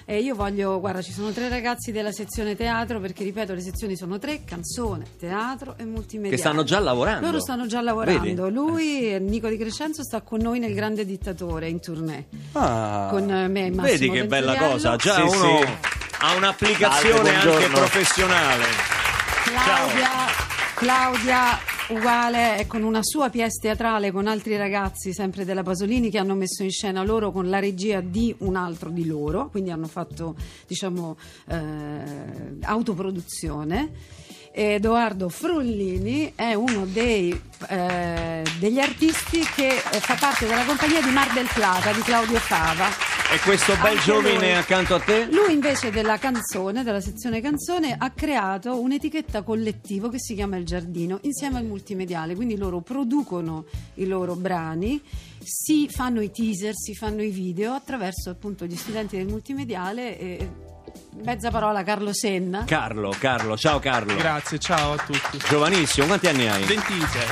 e 0.05 0.19
io 0.19 0.35
voglio, 0.35 0.79
guarda 0.79 1.01
ci 1.01 1.11
sono 1.11 1.31
tre 1.31 1.49
ragazzi 1.49 1.91
della 1.91 2.11
sezione 2.11 2.55
teatro 2.55 2.99
perché 2.99 3.23
ripeto 3.23 3.53
le 3.55 3.61
sezioni 3.61 3.95
sono 3.97 4.19
tre, 4.19 4.43
canzone, 4.45 5.05
teatro 5.17 5.73
e 5.77 5.85
multimedia. 5.85 6.29
Che 6.31 6.37
stanno 6.37 6.63
già 6.63 6.77
lavorando. 6.79 7.25
Loro 7.25 7.39
stanno 7.39 7.65
già 7.65 7.81
lavorando, 7.81 8.43
Vedi? 8.43 8.53
lui, 8.53 9.11
eh, 9.13 9.17
Nico 9.19 9.47
Di 9.49 9.57
Crescenzo 9.57 10.03
sta 10.03 10.21
con 10.21 10.41
noi 10.41 10.59
nel 10.59 10.75
Grande 10.75 11.03
Dittatore 11.05 11.69
in 11.69 11.79
tournée. 11.79 12.25
Ah. 12.51 13.07
Con 13.09 13.25
me 13.25 13.65
e 13.65 13.69
Massimo 13.71 13.81
Vedi 13.81 14.09
che 14.11 14.27
bella 14.27 14.51
Ventriello. 14.51 14.73
cosa, 14.73 14.95
già 14.95 15.15
Sì, 15.15 15.21
uno 15.21 15.31
sì. 15.59 15.65
Ha 16.25 16.35
un'applicazione 16.35 17.31
Salve, 17.31 17.53
anche 17.53 17.67
professionale. 17.67 18.65
Claudia, 19.43 20.09
Claudia 20.73 21.59
uguale 21.89 22.55
è 22.55 22.65
con 22.65 22.81
una 22.81 23.01
sua 23.03 23.29
pièce 23.29 23.59
teatrale 23.61 24.11
con 24.11 24.25
altri 24.25 24.57
ragazzi 24.57 25.13
sempre 25.13 25.45
della 25.45 25.61
Pasolini 25.61 26.09
che 26.09 26.17
hanno 26.17 26.33
messo 26.33 26.63
in 26.63 26.71
scena 26.71 27.03
loro 27.03 27.31
con 27.31 27.47
la 27.47 27.59
regia 27.59 28.01
di 28.01 28.33
un 28.39 28.55
altro 28.55 28.89
di 28.89 29.05
loro 29.05 29.49
quindi 29.49 29.69
hanno 29.69 29.85
fatto 29.85 30.35
diciamo 30.65 31.15
eh, 31.47 32.57
autoproduzione 32.61 33.91
Edoardo 34.57 35.27
Frullini 35.27 36.31
è 36.33 36.53
uno 36.53 36.85
dei, 36.85 37.37
eh, 37.67 38.41
degli 38.57 38.79
artisti 38.79 39.39
che 39.53 39.67
eh, 39.67 39.99
fa 39.99 40.15
parte 40.17 40.47
della 40.47 40.63
compagnia 40.63 41.01
di 41.01 41.09
Mar 41.09 41.33
del 41.33 41.49
Plata 41.53 41.91
di 41.91 41.99
Claudio 41.99 42.39
Fava. 42.39 42.87
E 43.33 43.39
questo 43.39 43.75
bel 43.81 43.99
giovane 43.99 44.55
accanto 44.55 44.95
a 44.95 44.99
te? 45.01 45.27
lui 45.29 45.51
invece 45.51 45.91
della 45.91 46.17
canzone, 46.17 46.83
della 46.83 47.01
sezione 47.01 47.41
canzone, 47.41 47.97
ha 47.97 48.11
creato 48.11 48.79
un'etichetta 48.79 49.41
collettivo 49.41 50.07
che 50.07 50.19
si 50.19 50.35
chiama 50.35 50.55
Il 50.55 50.63
Giardino 50.63 51.19
insieme 51.23 51.57
al 51.57 51.65
multimediale, 51.65 52.33
quindi 52.33 52.55
loro 52.55 52.79
producono 52.79 53.65
i 53.95 54.05
loro 54.05 54.35
brani, 54.35 55.01
si 55.43 55.89
fanno 55.89 56.21
i 56.21 56.31
teaser, 56.31 56.73
si 56.75 56.95
fanno 56.95 57.21
i 57.21 57.29
video 57.29 57.73
attraverso 57.73 58.29
appunto 58.29 58.65
gli 58.65 58.77
studenti 58.77 59.17
del 59.17 59.27
multimediale 59.27 60.17
e 60.17 60.49
mezza 61.23 61.51
parola 61.51 61.83
Carlo 61.83 62.13
Senna. 62.13 62.63
Carlo, 62.65 63.13
Carlo, 63.17 63.57
ciao 63.57 63.79
Carlo. 63.79 64.15
Grazie, 64.15 64.59
ciao 64.59 64.93
a 64.93 64.97
tutti. 64.97 65.37
Giovanissimo, 65.47 66.07
quanti 66.07 66.27
anni 66.27 66.47
hai? 66.47 66.63
26. 66.63 67.25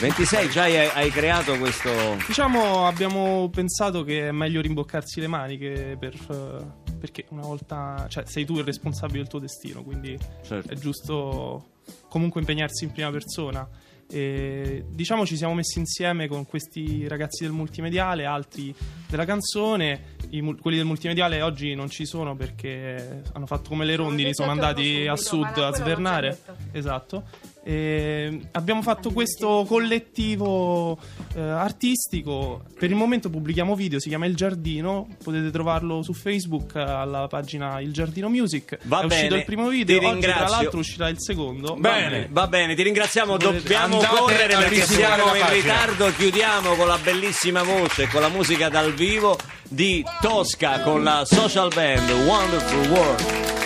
26, 0.00 0.48
già 0.50 0.62
hai, 0.62 0.76
hai 0.76 1.10
creato 1.10 1.58
questo... 1.58 1.90
Diciamo, 2.26 2.86
abbiamo 2.86 3.48
pensato 3.50 4.04
che 4.04 4.28
è 4.28 4.30
meglio 4.30 4.60
rimboccarsi 4.60 5.20
le 5.20 5.26
maniche 5.26 5.96
per, 5.98 6.14
eh, 6.14 6.94
perché 6.98 7.26
una 7.30 7.42
volta, 7.42 8.06
cioè, 8.08 8.24
sei 8.24 8.44
tu 8.44 8.58
il 8.58 8.64
responsabile 8.64 9.18
del 9.18 9.28
tuo 9.28 9.40
destino, 9.40 9.82
quindi 9.82 10.16
Certo. 10.46 10.72
è 10.72 10.76
giusto 10.76 11.70
comunque 12.08 12.40
impegnarsi 12.40 12.84
in 12.84 12.92
prima 12.92 13.10
persona. 13.10 13.68
E, 14.10 14.84
diciamo 14.88 15.26
ci 15.26 15.36
siamo 15.36 15.54
messi 15.54 15.78
insieme 15.78 16.28
con 16.28 16.46
questi 16.46 17.06
ragazzi 17.06 17.44
del 17.44 17.52
multimediale, 17.52 18.24
altri 18.24 18.74
della 19.08 19.24
canzone. 19.24 20.16
I 20.30 20.42
quelli 20.60 20.76
del 20.76 20.86
multimediale 20.86 21.42
oggi 21.42 21.74
non 21.74 21.90
ci 21.90 22.06
sono 22.06 22.34
perché 22.34 23.22
hanno 23.32 23.46
fatto 23.46 23.68
come 23.68 23.84
le 23.84 23.96
rondini, 23.96 24.34
sono 24.34 24.50
andati 24.50 25.06
a 25.06 25.16
sud 25.16 25.58
a 25.58 25.72
svernare. 25.72 26.38
Esatto. 26.72 27.24
E 27.64 28.40
abbiamo 28.52 28.82
fatto 28.82 29.10
questo 29.10 29.64
collettivo 29.68 30.98
eh, 31.34 31.40
artistico. 31.40 32.64
Per 32.78 32.88
il 32.88 32.96
momento 32.96 33.28
pubblichiamo 33.30 33.74
video, 33.74 34.00
si 34.00 34.08
chiama 34.08 34.26
Il 34.26 34.36
Giardino. 34.36 35.08
Potete 35.22 35.50
trovarlo 35.50 36.02
su 36.02 36.12
Facebook 36.12 36.76
alla 36.76 37.26
pagina 37.26 37.80
Il 37.80 37.92
Giardino 37.92 38.28
Music. 38.28 38.78
Va 38.84 39.00
è 39.00 39.04
uscito 39.04 39.26
bene, 39.26 39.38
il 39.38 39.44
primo 39.44 39.68
video, 39.68 39.98
ti 39.98 40.04
oggi 40.04 40.20
tra 40.20 40.48
l'altro 40.48 40.78
uscirà 40.78 41.08
il 41.08 41.20
secondo. 41.20 41.74
Bene, 41.74 42.28
va 42.30 42.46
bene, 42.46 42.74
ti 42.74 42.82
ringraziamo. 42.82 43.36
Volete- 43.36 43.58
Dobbiamo 43.58 43.96
andate 43.96 44.16
correre 44.16 44.56
perché 44.56 44.82
siamo 44.82 45.34
in 45.34 45.50
ritardo. 45.50 46.12
Chiudiamo 46.12 46.74
con 46.74 46.86
la 46.86 46.98
bellissima 47.02 47.62
voce 47.62 48.04
e 48.04 48.08
con 48.08 48.20
la 48.20 48.28
musica 48.28 48.68
dal 48.68 48.92
vivo 48.92 49.38
di 49.68 50.04
Tosca 50.20 50.80
con 50.80 51.02
la 51.02 51.24
social 51.24 51.70
band 51.74 52.10
Wonderful 52.26 52.88
World. 52.88 53.57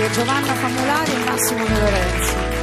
E 0.00 0.10
Giovanna 0.12 0.54
Famolari 0.54 1.10
e 1.10 1.24
Massimo 1.24 1.64
De 1.64 1.78
Lorenzo. 1.80 2.56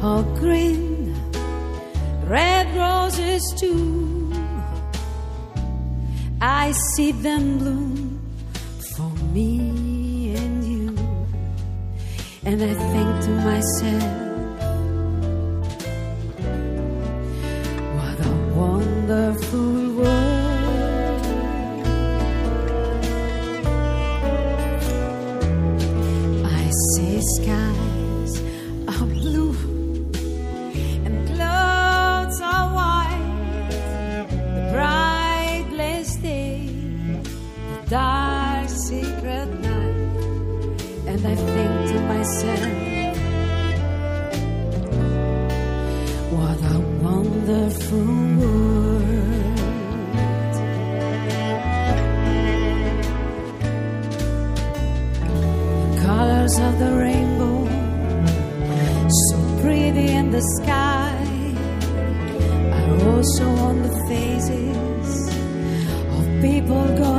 All 0.00 0.22
green, 0.38 1.12
red 2.28 2.68
roses 2.76 3.42
too. 3.56 4.32
I 6.40 6.72
see 6.94 7.10
them 7.10 7.58
bloom 7.58 8.20
for 8.94 9.10
me 9.32 10.34
and 10.36 10.64
you. 10.64 10.94
And 12.44 12.62
I 12.62 12.74
think 12.74 13.24
to 13.24 13.30
myself, 13.44 14.27
dark 37.88 38.68
secret 38.68 39.48
night, 39.60 40.82
and 41.06 41.26
I 41.26 41.34
think 41.34 41.72
to 41.90 41.98
myself, 42.12 42.72
what 46.32 46.58
a 46.74 46.78
wonderful 47.02 48.12
world. 48.38 49.08
The 55.22 56.00
colors 56.04 56.58
of 56.58 56.78
the 56.78 56.92
rainbow, 56.94 57.58
so 59.08 59.36
pretty 59.62 60.08
in 60.12 60.30
the 60.30 60.42
sky, 60.60 61.16
are 62.76 62.92
also 63.08 63.46
on 63.48 63.82
the 63.82 63.94
faces 64.08 65.28
of 66.18 66.24
people 66.42 66.84
going 66.98 67.17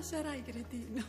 ma 0.00 0.06
sarai 0.06 0.42
cretino. 0.42 1.04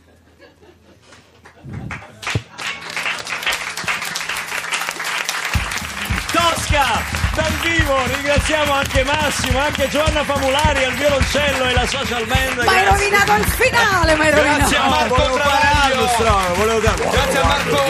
Tosca 6.34 7.21
dal 7.34 7.52
vivo, 7.62 7.96
ringraziamo 8.14 8.74
anche 8.74 9.04
Massimo, 9.04 9.60
anche 9.60 9.88
Giovanna 9.90 10.24
Famulari 10.24 10.84
al 10.84 10.94
violoncello 10.94 11.66
e 11.70 11.74
la 11.74 11.88
social 11.88 12.26
band. 12.26 12.64
Ma 12.64 12.72
hai 12.72 12.86
rovinato 12.86 13.34
il 13.36 13.46
finale, 13.46 14.16
ma 14.16 14.24
hai 14.26 14.32
rovinato. 14.32 14.58
Grazie 14.60 14.78
a 14.78 14.88
Marco 14.90 15.16
Volevo 15.16 15.36
Travaglio. 15.38 16.08
strano, 16.08 16.54
volevo 16.56 16.80
dare- 16.80 17.10
Grazie 17.10 17.40
a 17.40 17.44
Marco, 17.46 17.84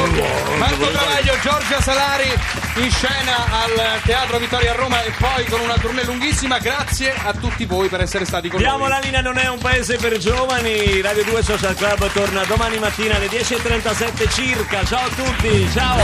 Marco 0.57 0.89
Travaglio, 0.91 1.33
Giorgia 1.41 1.81
Salari 1.81 2.39
in 2.75 2.89
scena 2.91 3.35
al 3.63 3.99
Teatro 4.03 4.37
Vittorio 4.37 4.71
a 4.71 4.75
Roma 4.75 5.01
e 5.03 5.11
poi 5.17 5.45
con 5.45 5.59
una 5.61 5.75
tournée 5.77 6.03
lunghissima. 6.05 6.59
Grazie 6.59 7.13
a 7.23 7.33
tutti 7.33 7.65
voi 7.65 7.87
per 7.89 8.01
essere 8.01 8.25
stati 8.25 8.47
con 8.49 8.59
Diamo 8.59 8.77
noi. 8.79 8.89
la 8.89 8.99
linea, 8.99 9.21
non 9.21 9.37
è 9.37 9.47
un 9.49 9.57
paese 9.59 9.97
per 9.97 10.17
giovani. 10.17 11.01
Radio 11.01 11.23
2 11.23 11.43
Social 11.43 11.75
Club 11.75 12.11
torna 12.11 12.43
domani 12.45 12.77
mattina 12.77 13.15
alle 13.15 13.27
10.37 13.27 14.29
circa. 14.31 14.83
Ciao 14.85 15.05
a 15.05 15.09
tutti, 15.15 15.69
ciao. 15.73 15.99